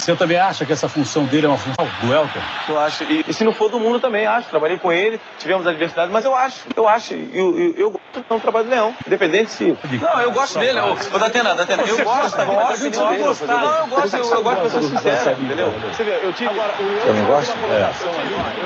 [0.01, 2.41] Você também acha que essa função dele é uma função do Elton?
[2.71, 3.05] Eu acho.
[3.05, 4.49] E, e se não for do mundo também, acho.
[4.49, 7.13] Trabalhei com ele, tivemos adversidade, mas eu acho, eu acho.
[7.13, 9.77] Eu, eu, eu gosto do trabalho do Leão, independente se.
[10.01, 10.81] Não, eu gosto dele.
[10.81, 13.47] Ô, Datena, Datena, eu gosto, eu gosto, eu gosto.
[13.47, 15.75] Não, eu gosto, eu, eu gosto de pessoas sinceras, entendeu?
[15.93, 16.49] Você vê, eu tive.
[16.51, 17.57] Agora, Eu não gosto?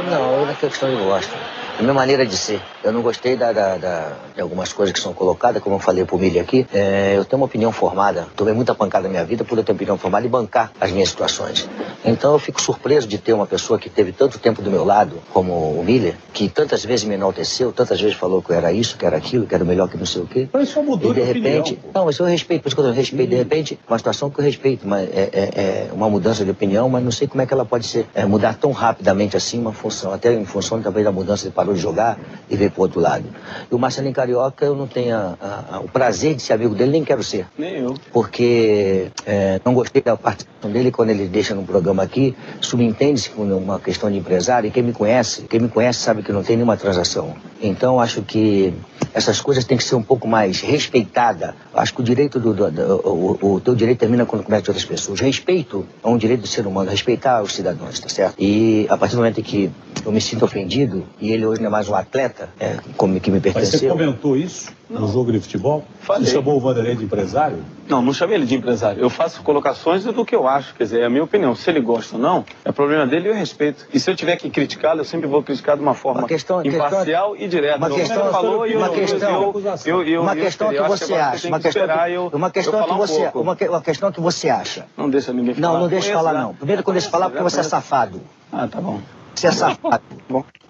[0.08, 1.32] Não, eu naquela questão eu gosto.
[1.76, 2.60] É a minha maneira de ser.
[2.84, 6.04] Eu não gostei da, da- da- de algumas coisas que são colocadas, como eu falei
[6.04, 6.66] pro Milho aqui.
[6.72, 8.28] É, eu tenho uma opinião formada.
[8.36, 11.08] Tomei muita pancada na minha vida por eu ter opinião formada e bancar as minhas
[11.08, 11.68] situações.
[12.04, 15.16] Então eu fico surpreso de ter uma pessoa que teve tanto tempo do meu lado,
[15.32, 18.96] como o Miller, que tantas vezes me enalteceu, tantas vezes falou que eu era isso,
[18.96, 20.48] que era aquilo, que era o melhor que não sei o quê.
[20.52, 21.80] Mas só mudou E de de opinião, repente.
[21.94, 23.30] Não, mas eu respeito, por isso que eu respeito.
[23.30, 26.88] De repente, uma situação que eu respeito, mas é, é- é uma mudança de opinião,
[26.88, 29.72] mas não sei como é que ela pode ser é, mudar tão rapidamente assim uma
[29.72, 32.18] função, até em função talvez da mudança, ele parou de jogar
[32.50, 33.24] e veio pro outro lado.
[33.70, 36.74] E o Marcelinho Carioca, eu não tenho a- a- a- o prazer de ser amigo
[36.74, 37.46] dele, nem quero ser.
[37.58, 37.94] Nem eu.
[38.12, 43.42] Porque é, não gostei da participação dele quando ele deixa no programa aqui, subentende-se com
[43.44, 46.56] uma questão de empresário, e quem me conhece, quem me conhece sabe que não tem
[46.56, 47.34] nenhuma transação.
[47.62, 48.74] Então acho que
[49.14, 51.54] essas coisas têm que ser um pouco mais respeitadas.
[51.72, 52.96] Acho que o direito do, do- do-
[53.42, 55.20] o, o teu direito termina quando começa de outras pessoas.
[55.20, 58.34] Respeito é um direito do ser humano, respeitar os cidadãos, tá certo?
[58.38, 59.70] E a partir do momento que
[60.04, 63.52] eu me sinto ofendido e ele é mais um atleta, é, como que me Mas
[63.52, 63.90] você pertenceu.
[63.90, 65.84] comentou isso no jogo de futebol?
[66.00, 66.24] Falei.
[66.26, 67.58] Você chamou o Vanderlei de empresário?
[67.88, 69.00] Não, não chamei ele de empresário.
[69.02, 71.54] Eu faço colocações do que eu acho, quer dizer, é a minha opinião.
[71.54, 73.86] Se ele gosta ou não, é problema dele e eu respeito.
[73.92, 76.64] E se eu tiver que criticá-lo, eu sempre vou criticar de uma forma Uma questão-
[76.64, 77.76] imparcial questão- e direta.
[77.76, 79.52] uma questão- falou e eu, uma eu- questão-
[79.84, 81.84] eu, uma questão que você acha, uma que questão,
[82.32, 82.62] uma que
[82.94, 84.86] você, uma, que- uma questão que você acha.
[84.96, 85.72] Não deixa ninguém falar.
[85.74, 86.54] Não, não deixa falar não.
[86.54, 88.20] Primeiro quando deixa falar porque você é safado.
[88.52, 89.00] Ah, tá bom.
[89.34, 90.02] Você é safado.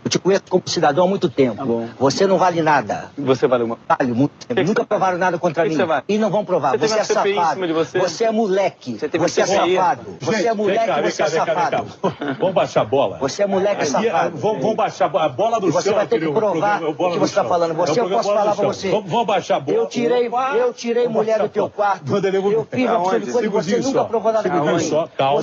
[0.05, 1.89] Eu te conheço como cidadão há muito tempo.
[1.99, 3.11] Você não vale nada.
[3.17, 3.79] Você vale uma.
[3.89, 4.63] Vale muito tempo.
[4.63, 5.87] Nunca provaram nada contra Que que mim.
[5.87, 6.03] você?
[6.09, 6.73] E não vão provar.
[6.79, 7.67] Você Você, é safado.
[7.67, 8.25] de você?
[8.25, 8.99] é moleque.
[8.99, 10.17] Você Você é safado.
[10.21, 11.87] Você é Gente, moleque, cá, você cá, é cá, vem safado.
[12.03, 12.37] cá.
[12.39, 13.17] Vamos baixar a bola.
[13.19, 14.37] Você é moleque Aí, safado.
[14.37, 15.95] Vamos, vamos baixar a bola- a bola do E você chão.
[15.97, 17.71] vai ter que provar programa, o que você está falando.
[17.71, 18.65] É Você, eu posso falar Chão.
[18.67, 18.91] você.
[18.91, 19.79] Vamos, vamos baixar a bola.
[19.79, 22.15] Eu tirei, eu tirei mulher do teu a quarto.
[22.15, 24.51] Eu fiz uma de coisa e você nunca provou nada.
[24.51, 25.43] Calma, Você calma,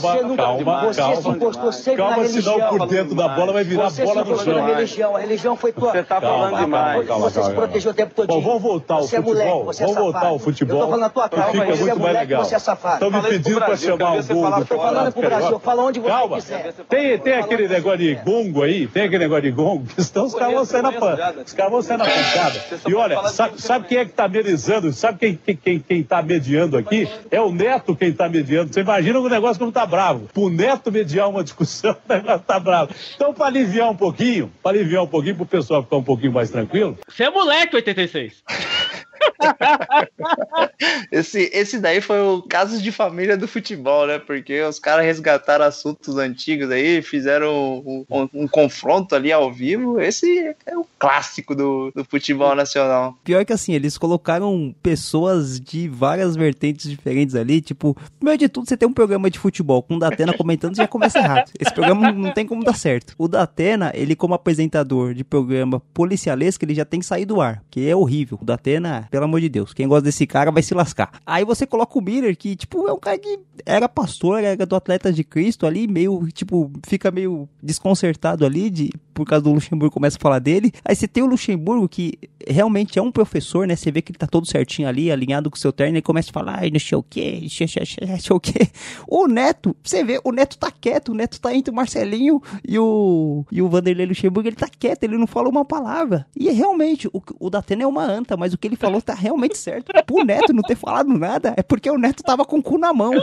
[0.93, 1.21] Você calma.
[1.21, 2.77] se encostou sempre Calma, na senão religião.
[2.77, 4.65] por dentro da bola vai virar Você bola na chão.
[4.65, 5.15] religião.
[5.15, 5.91] A religião foi tua.
[5.91, 7.07] Você tá falando demais.
[7.07, 8.27] Você se protegeu o tempo todo.
[8.27, 9.43] Bom, vamos voltar ao você é futebol.
[9.45, 10.33] moleque, você é vamos voltar safado.
[10.33, 10.75] ao futebol.
[10.77, 11.51] Eu tô falando na tua cara.
[11.51, 12.43] fica Você é muito mais moleque, legal.
[12.45, 13.05] você é safado.
[13.05, 14.35] Estão me pedindo para chamar o Brasil.
[14.35, 16.35] Campeonato Tô falando pro Brasil, fala onde você Calma.
[16.37, 16.73] quiser.
[16.89, 20.35] Tem, tem aquele negócio de gongo aí, tem aquele negócio de gongo, que senão os
[20.35, 22.59] caras vão sair na pan- os caras vão sair na pancada.
[22.87, 24.91] E olha, sabe, sabe quem é que tá amenizando?
[24.93, 27.09] Sabe quem, quem, quem, quem tá mediando aqui?
[27.29, 28.73] É o Neto quem tá mediando.
[28.73, 30.27] Você imagina o negócio como tá bravo.
[30.33, 32.91] Pro Neto mediar uma discussão, o negócio tá bravo.
[33.15, 36.49] Então, para aliviar um pouquinho, para aliviar um pouquinho, pro pessoal ficar um pouquinho mais
[36.49, 38.43] tranquilo, Você é moleque, 86.
[41.11, 44.17] Esse, esse daí foi o caso de família do futebol, né?
[44.19, 49.99] Porque os caras resgataram assuntos antigos aí, fizeram um, um- um confronto ali ao vivo.
[49.99, 53.15] Esse é o clássico do, do futebol nacional.
[53.23, 57.61] Pior que assim, eles colocaram pessoas de várias vertentes diferentes ali.
[57.61, 60.87] Tipo, primeiro de tudo, você tem um programa de futebol com o Datena comentando, já
[60.87, 61.51] começa errado.
[61.59, 63.13] Esse programa não tem como dar certo.
[63.17, 67.63] O Datena, ele como apresentador de programa policialesco, ele já tem que sair do ar,
[67.69, 68.37] que é horrível.
[68.41, 71.19] O Datena, pelo amor de Deus, quem gosta desse cara vai se lascar.
[71.25, 74.75] Aí você coloca o Miller, que, tipo, é um cara que era pastor, era do
[74.75, 78.89] Atleta de Cristo ali, meio, tipo, fica meio desconcertado ali, de,
[79.23, 80.71] por causa do Luxemburgo, começa a falar dele.
[80.83, 82.13] Aí você tem o Luxemburgo, que
[82.47, 83.75] realmente é um professor, né?
[83.75, 86.29] Você vê que ele tá todo certinho ali, alinhado com o seu terno, e começa
[86.29, 88.67] a falar, ai, não sei o quê, não sei, o quê.
[89.07, 92.77] O Neto, você vê, o Neto tá quieto, o Neto tá entre o Marcelinho e
[92.77, 96.25] o, e o Vanderlei Luxemburgo, ele tá quieto, ele não fala uma palavra.
[96.35, 99.13] E é realmente, o, o Datena é uma anta, mas o que ele falou tá
[99.13, 99.91] realmente certo.
[100.05, 102.93] Pro Neto não ter falado nada, é porque o Neto tava com o cu na
[102.93, 103.11] mão.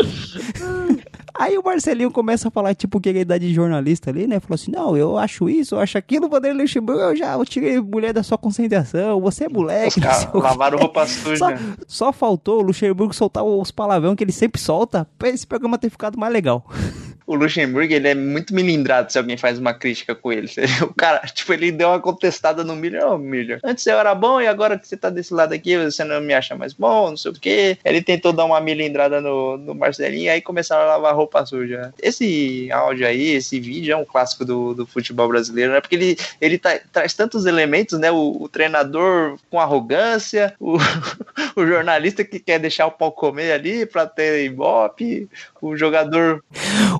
[1.34, 4.40] Aí o Marcelinho começa a falar, tipo, que ele dá de jornalista ali, né?
[4.40, 7.80] Falou assim: não, eu acho isso, eu acho aquilo, Vanderlei Luxemburgo, eu já eu tirei
[7.80, 9.98] mulher da sua concentração, você é moleque.
[9.98, 11.38] Os caras o quê." lavaram roupa suja.
[11.38, 11.54] Só,
[11.86, 15.90] só faltou o Luxemburgo soltar os palavrão que ele sempre solta pra esse programa ter
[15.90, 16.64] ficado mais legal.
[17.28, 20.48] O Luxemburgo, ele é muito milindrado se alguém faz uma crítica com ele.
[20.80, 23.06] O cara, tipo, ele deu uma contestada no Miller.
[23.06, 26.02] Ô, Miller, antes você era bom e agora que você tá desse lado aqui, você
[26.04, 27.76] não me acha mais bom, não sei o quê.
[27.84, 31.92] Ele tentou dar uma milindrada no, no Marcelinho e aí começaram a lavar roupa suja.
[32.00, 35.82] Esse áudio aí, esse vídeo é um clássico do, do futebol brasileiro, né?
[35.82, 38.10] Porque ele, ele tá- traz tantos elementos, né?
[38.10, 40.78] O, o treinador com arrogância, o,
[41.54, 45.28] o jornalista que quer deixar o pau comer ali pra ter ibope,
[45.60, 46.42] o jogador.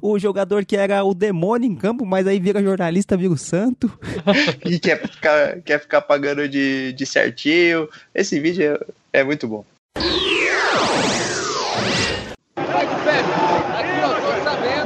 [0.03, 3.91] O jogador que era o demônio em campo, mas aí vira jornalista, vira o santo.
[4.65, 7.89] e quer ficar, quer ficar pagando de, de certinho.
[8.15, 8.79] Esse vídeo
[9.13, 9.65] é, é muito bom.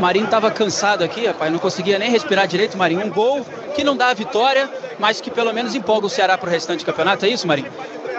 [0.01, 2.76] Marinho estava cansado aqui, rapaz, não conseguia nem respirar direito.
[2.76, 4.68] Marinho, um gol que não dá a vitória,
[4.99, 7.24] mas que pelo menos empolga o Ceará para o restante do campeonato.
[7.24, 7.70] É isso, Marinho?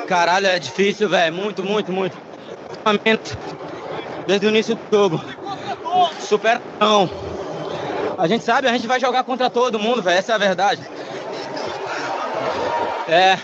[0.08, 1.36] Caralho, é difícil, velho.
[1.36, 2.18] Muito, muito, muito.
[4.26, 5.22] Desde o início do jogo.
[6.20, 7.10] Superação.
[8.18, 10.18] A gente sabe, a gente vai jogar contra todo mundo, velho.
[10.18, 10.82] Essa é a verdade.
[13.08, 13.38] É.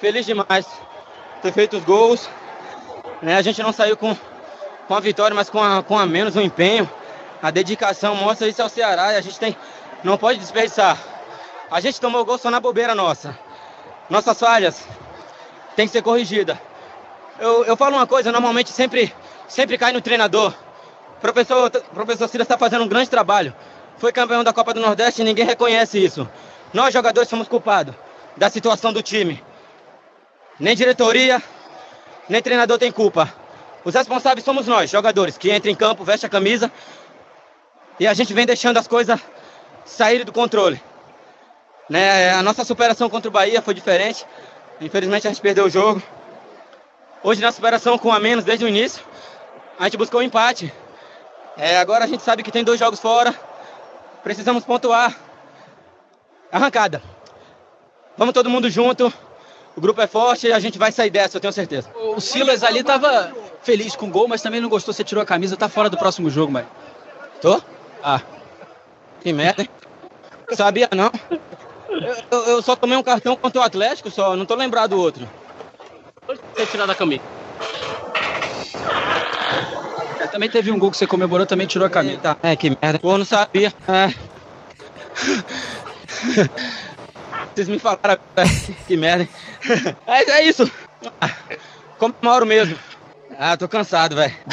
[0.00, 0.66] Feliz demais
[1.42, 2.28] ter feito os gols.
[3.22, 3.36] Né?
[3.36, 4.16] A gente não saiu com,
[4.88, 6.88] com a vitória, mas com a, com a menos o empenho.
[7.42, 9.56] A dedicação mostra isso ao Ceará e a gente tem,
[10.02, 10.98] não pode desperdiçar.
[11.70, 13.38] A gente tomou gol só na bobeira nossa.
[14.08, 14.86] Nossas falhas
[15.74, 16.56] têm que ser corrigidas.
[17.38, 19.14] Eu, eu falo uma coisa, normalmente sempre,
[19.48, 20.54] sempre cai no treinador.
[21.18, 23.54] O professor, professor Silas está fazendo um grande trabalho.
[23.98, 26.28] Foi campeão da Copa do Nordeste e ninguém reconhece isso.
[26.72, 27.94] Nós, jogadores, somos culpados
[28.36, 29.42] da situação do time.
[30.60, 31.42] Nem diretoria,
[32.28, 33.32] nem treinador tem culpa.
[33.84, 36.70] Os responsáveis somos nós, jogadores, que entram em campo, vestem a camisa
[37.98, 39.20] e a gente vem deixando as coisas
[39.84, 40.82] saírem do controle.
[41.88, 42.32] Né?
[42.32, 44.26] A nossa superação contra o Bahia foi diferente.
[44.80, 46.02] Infelizmente a gente perdeu o jogo.
[47.22, 49.02] Hoje na superação com a menos desde o início,
[49.78, 50.72] a gente buscou um empate.
[51.56, 53.34] É, agora a gente sabe que tem dois jogos fora.
[54.22, 55.16] Precisamos pontuar.
[56.50, 57.02] Arrancada.
[58.16, 59.12] Vamos todo mundo junto.
[59.76, 61.90] O grupo é forte e a gente vai sair dessa, eu tenho certeza.
[61.94, 64.94] O Silas ali tava feliz com o gol, mas também não gostou.
[64.94, 66.66] Você tirou a camisa, tá fora do próximo jogo, mãe.
[67.42, 67.60] Tô?
[68.02, 68.22] Ah,
[69.20, 69.68] que merda, hein?
[70.52, 71.10] Sabia não?
[72.30, 75.28] Eu, eu, só tomei um cartão contra o Atlético, só, não tô lembrado do outro.
[76.54, 77.22] Você tirar da camisa.
[80.20, 82.18] É, também teve um gol que você comemorou, também tirou a camisa.
[82.18, 82.98] Tá, é, que merda.
[82.98, 83.72] Pô, não sabia.
[83.88, 84.14] É.
[87.54, 88.18] Vocês me falaram,
[88.86, 89.28] que merda?
[90.06, 90.70] Mas é isso.
[91.98, 92.78] Comemoro mesmo.
[93.38, 94.34] Ah, tô cansado, velho.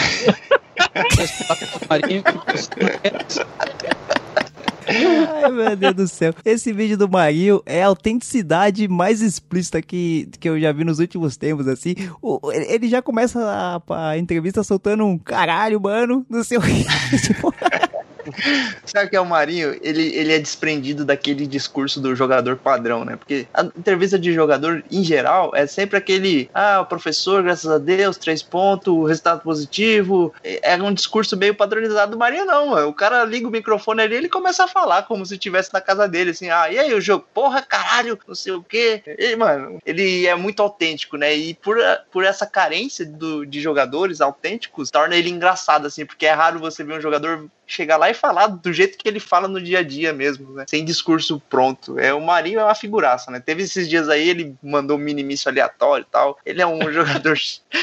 [4.87, 6.33] Ai, meu Deus do céu.
[6.45, 10.99] Esse vídeo do Marinho é a autenticidade mais explícita que, que eu já vi nos
[10.99, 11.95] últimos tempos, assim.
[12.21, 13.39] O, ele já começa
[13.87, 16.61] a, a entrevista soltando um caralho, mano, no seu.
[18.85, 19.77] Sabe que é o Marinho?
[19.81, 23.15] Ele, ele é desprendido daquele discurso do jogador padrão, né?
[23.15, 27.77] Porque a entrevista de jogador, em geral, é sempre aquele: ah, o professor, graças a
[27.77, 30.33] Deus, três pontos, resultado positivo.
[30.43, 32.87] É um discurso meio padronizado do Marinho, não, mano.
[32.87, 35.81] O cara liga o microfone ali e ele começa a falar como se estivesse na
[35.81, 37.25] casa dele, assim: ah, e aí o jogo?
[37.33, 39.01] Porra, caralho, não sei o quê.
[39.17, 41.35] E, mano, ele é muito autêntico, né?
[41.35, 41.77] E por,
[42.11, 46.83] por essa carência do, de jogadores autênticos, torna ele engraçado, assim, porque é raro você
[46.83, 49.83] ver um jogador chegar lá e falar do jeito que ele fala no dia a
[49.83, 50.65] dia mesmo, né?
[50.67, 51.97] Sem discurso pronto.
[51.99, 53.39] É, o Marinho é uma figuraça, né?
[53.39, 56.37] Teve esses dias aí, ele mandou um minimício aleatório e tal.
[56.45, 57.37] Ele é um jogador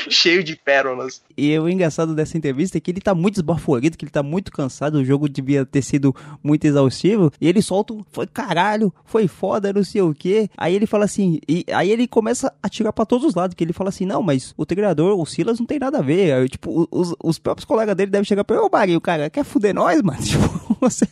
[0.08, 1.22] cheio de pérolas.
[1.36, 4.52] E o engraçado dessa entrevista é que ele tá muito esbaforido, que ele tá muito
[4.52, 9.26] cansado, o jogo devia ter sido muito exaustivo, e ele solta um, foi caralho, foi
[9.26, 10.50] foda, não sei o que.
[10.56, 13.64] Aí ele fala assim, e aí ele começa a tirar pra todos os lados, que
[13.64, 16.32] ele fala assim, não, mas o treinador, o Silas não tem nada a ver.
[16.32, 19.44] Aí, tipo, os, os próprios colegas dele devem chegar pra ele, ô Marinho, cara, quer
[19.44, 20.20] fuder nós, mano?
[20.22, 21.06] Tipo, você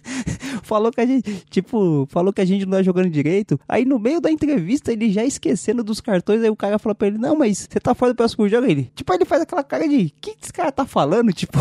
[0.62, 3.58] falou que a gente, tipo, falou que a gente não tá jogando direito.
[3.68, 7.08] Aí no meio da entrevista, ele já esquecendo dos cartões, aí o cara fala pra
[7.08, 8.66] ele, não, mas você tá fora do próximo jogo?
[8.66, 11.32] Ele, tipo, aí ele faz aquela cara de, que esse cara tá falando?
[11.38, 11.58] Tipo...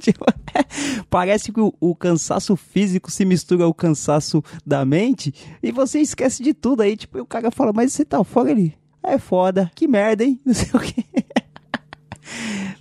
[0.00, 0.24] tipo,
[1.08, 6.42] parece que o, o, cansaço físico se mistura ao cansaço da mente e você esquece
[6.42, 8.74] de tudo aí, tipo, o cara fala, mas você tá fora ali.
[9.02, 10.38] É foda, que merda, hein?
[10.44, 11.04] Não sei o que.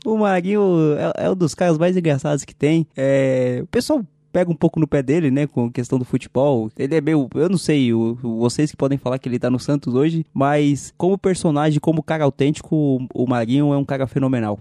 [0.05, 2.87] O Marinho é, é, um dos caras mais engraçados que tem.
[2.95, 6.71] É, o pessoal pega um pouco no pé dele, né, com a questão do futebol.
[6.77, 9.59] Ele é meio, eu não sei, o, vocês que podem falar que ele tá no
[9.59, 14.59] Santos hoje, mas como personagem, como cara autêntico, o Marinho é um cara fenomenal.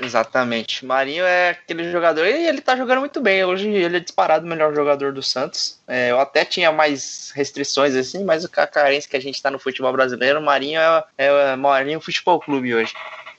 [0.00, 0.84] Exatamente.
[0.84, 3.44] Marinho é aquele jogador e ele tá jogando muito bem.
[3.44, 5.80] Hoje ele é disparado o melhor jogador do Santos.
[5.88, 9.58] É, eu até tinha mais restrições assim, mas a carência que a gente tá no
[9.58, 12.94] futebol brasileiro, Marinho é, é Marinho Futebol Clube hoje.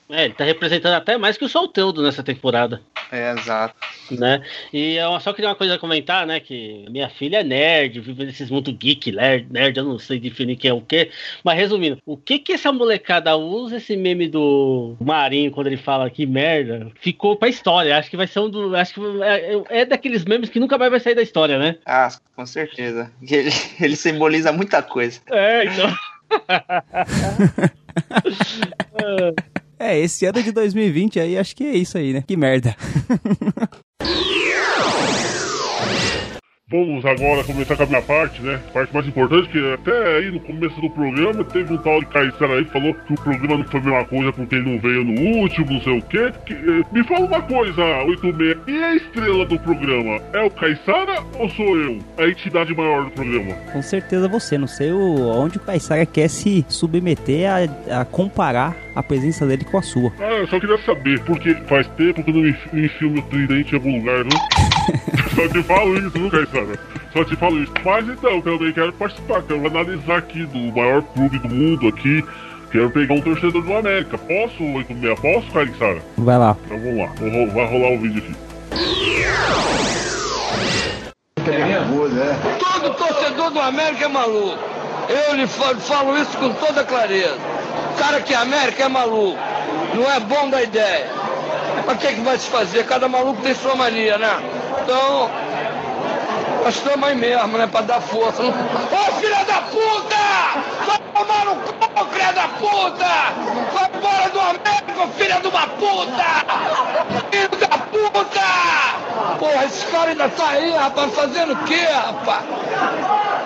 [0.09, 2.81] É, ele tá representando até mais que o Solteudo nessa temporada.
[3.11, 3.75] É, exato.
[4.11, 4.41] Né?
[4.71, 6.39] E eu só queria uma coisa a comentar, né?
[6.39, 10.55] Que minha filha é nerd, vive nesses mundos geek, nerd, nerd, eu não sei definir
[10.55, 11.11] quem é o quê.
[11.43, 16.09] Mas resumindo, o que que essa molecada usa esse meme do Marinho quando ele fala
[16.09, 16.91] que merda?
[16.99, 17.97] Ficou pra história.
[17.97, 18.75] Acho que vai ser um do.
[18.75, 21.77] Acho que é, é daqueles memes que nunca mais vai sair da história, né?
[21.85, 23.11] Ah, com certeza.
[23.21, 25.19] Ele, ele simboliza muita coisa.
[25.29, 25.95] É, então.
[29.91, 32.23] esse ano de 2020 aí, acho que é isso aí, né?
[32.25, 32.75] Que merda.
[36.73, 38.59] Vamos agora começar com a minha parte, né?
[38.69, 42.07] A parte mais importante, que até aí no começo do programa teve um tal de
[42.07, 44.79] Caissara aí que falou que o programa não foi a mesma coisa porque ele não
[44.79, 46.33] veio no último, não sei o quê.
[46.47, 46.55] Que,
[46.91, 48.57] me fala uma coisa, 86.
[48.65, 50.19] E a estrela do programa?
[50.33, 51.99] É o Caissara ou sou eu?
[52.17, 53.53] A entidade maior do programa?
[53.71, 59.03] Com certeza você, não sei onde o Caissara quer se submeter a, a comparar a
[59.03, 60.11] presença dele com a sua.
[60.19, 63.75] Ah, eu só queria saber, porque faz tempo que eu não enfio meu tridente em
[63.75, 64.72] algum lugar, viu?
[65.35, 66.79] Só te falo isso, viu, Caissara?
[67.11, 67.73] Só te falo isso.
[67.83, 72.23] Mas então, também quero participar, quero analisar aqui do maior clube do mundo aqui.
[72.71, 74.17] Quero pegar um torcedor do América.
[74.17, 75.19] Posso, 86?
[75.19, 76.01] Posso, Caissara?
[76.17, 76.57] Vai lá.
[76.65, 78.35] Então vamos lá, vai rolar o vídeo aqui.
[82.59, 84.57] Todo torcedor do América é maluco.
[85.09, 87.37] Eu lhe falo, falo isso com toda clareza.
[87.93, 89.37] O cara que é América é maluco.
[89.93, 91.11] Não é bom da ideia.
[91.85, 92.85] Mas o que, que vai se fazer?
[92.85, 94.62] Cada maluco tem sua mania, né?
[94.83, 95.31] Então,
[96.61, 97.67] nós estamos aí mesmo, né?
[97.67, 98.43] Pra dar força.
[98.43, 100.15] Ô filha da puta!
[100.85, 103.31] Vai tomar no cu, filha da puta!
[103.71, 106.25] Vai embora do América, filha de uma puta!
[107.31, 108.41] Filho da puta!
[109.39, 112.43] Porra, esse cara ainda tá aí, rapaz, fazendo o quê, rapaz?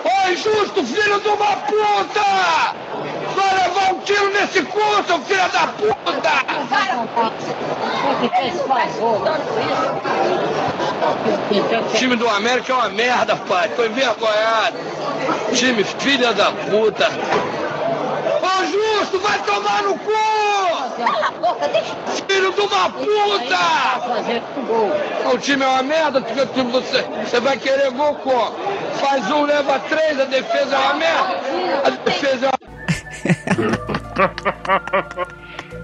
[0.06, 2.74] Ô injusto, filho de uma puta!
[3.36, 5.98] Vai levar um tiro nesse cu, seu filho da puta!
[11.92, 13.70] O time do América é uma merda, pai.
[13.70, 14.78] Tô envergonhado.
[15.54, 17.08] Time filha da puta.
[18.42, 20.12] Ô Justo, vai tomar no cu!
[22.28, 23.60] Filho de uma puta!
[25.34, 28.56] O time é uma merda, você, você vai querer gol como?
[28.96, 31.40] Faz um, leva três, a defesa é uma merda.
[31.86, 32.58] A defesa é uma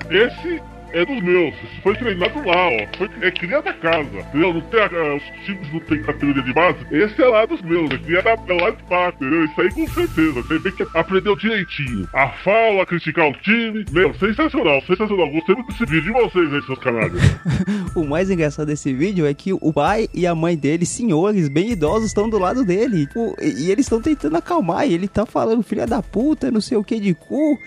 [0.09, 0.61] Esse
[0.93, 1.53] é dos meus.
[1.81, 2.97] Foi treinado lá, ó.
[2.97, 4.09] Foi, é cria da casa.
[4.19, 4.53] Entendeu?
[4.53, 6.77] Não tem, ah, os times não tem categoria de base.
[6.91, 7.91] Esse é lá dos meus.
[7.91, 9.45] É cria da, é lá de baixo, entendeu?
[9.45, 10.31] Isso aí com certeza.
[10.41, 12.07] Você vê que aprendeu direitinho.
[12.13, 13.85] A fala, a criticar o time.
[13.91, 15.29] Meu, sensacional, sensacional.
[15.31, 17.21] Gostei muito desse vídeo de vocês aí, seus canalhas.
[17.95, 21.71] O mais engraçado desse vídeo é que o pai e a mãe dele, senhores bem
[21.73, 23.07] idosos, estão do lado dele.
[23.39, 24.87] E e eles estão tentando acalmar.
[24.87, 27.59] E ele tá falando, filha da puta, não sei o que de cu.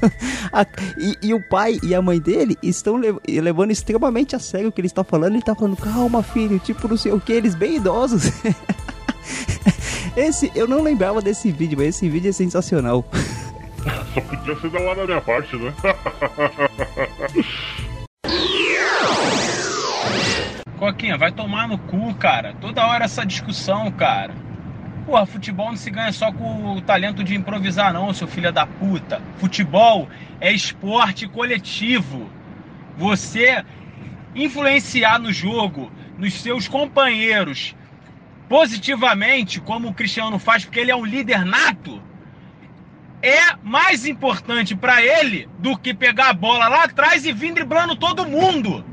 [0.52, 0.66] A-
[0.98, 4.72] e, e o pai e a mãe dele estão lev- levando extremamente a sério o
[4.72, 5.34] que ele está falando.
[5.34, 8.30] Ele tá falando, calma, filho, tipo, não sei o que, eles bem idosos.
[10.16, 13.04] Esse, eu não lembrava desse vídeo, mas esse vídeo é sensacional.
[14.14, 15.74] Só podia ser da lá da minha parte, né?
[20.78, 22.54] Coquinha, vai tomar no cu, cara.
[22.60, 24.34] Toda hora essa discussão, cara.
[25.06, 28.66] Porra, futebol não se ganha só com o talento de improvisar, não, seu filho da
[28.66, 29.20] puta.
[29.38, 30.08] Futebol
[30.40, 32.28] é esporte coletivo.
[32.96, 33.64] Você
[34.34, 37.74] influenciar no jogo, nos seus companheiros,
[38.48, 42.02] positivamente, como o Cristiano faz, porque ele é um líder nato,
[43.22, 47.96] é mais importante pra ele do que pegar a bola lá atrás e vir driblando
[47.96, 48.84] todo mundo.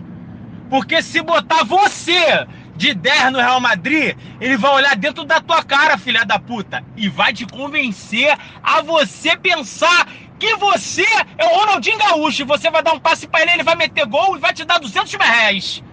[0.70, 2.48] Porque se botar você
[2.78, 6.82] de 10 no Real Madrid, ele vai olhar dentro da tua cara, filha da puta,
[6.96, 8.34] e vai te convencer
[8.64, 10.08] a você pensar
[10.42, 11.06] que você
[11.38, 12.48] é o Ronaldinho Gaúcho.
[12.48, 14.80] Você vai dar um passe pra ele, ele vai meter gol e vai te dar
[14.80, 15.84] 200 mil reais.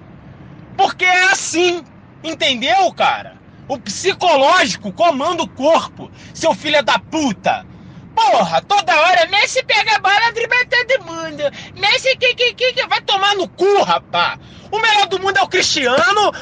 [0.74, 1.84] Porque é assim,
[2.24, 3.36] entendeu, cara?
[3.68, 7.66] O psicológico comanda o corpo, seu filho da puta.
[8.14, 11.42] Porra, toda hora Messi pega a bola, dribla todo mundo.
[11.78, 14.38] Messi que que que que vai tomar no cu, rapá.
[14.72, 16.32] O melhor do mundo é o Cristiano.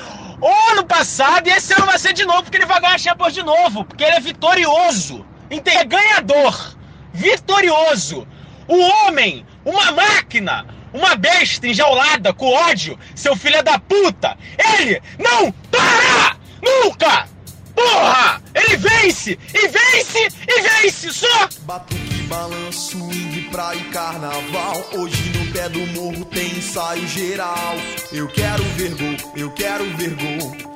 [0.41, 2.99] O ano passado e esse ano vai ser de novo, porque ele vai ganhar a
[2.99, 5.27] Champions de novo, porque ele é vitorioso.
[5.51, 6.76] É ganhador.
[7.17, 8.29] Vitorioso.
[8.69, 14.37] O homem, uma máquina, uma besta enjaulada com ódio, seu filho da puta.
[14.79, 16.37] Ele não para!
[16.63, 17.27] Nunca!
[17.75, 18.43] Porra!
[18.55, 19.39] Ele vence!
[19.55, 20.29] E vence!
[20.47, 21.13] E vence!
[21.13, 21.49] Só!
[21.63, 24.85] Batuque, balanço, swing, praia e carnaval.
[24.93, 27.77] Hoje no pé do morro tem ensaio geral.
[28.13, 30.76] Eu quero ver gol, eu quero ver gol.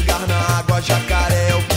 [0.00, 1.69] chegar na água, jacaré é o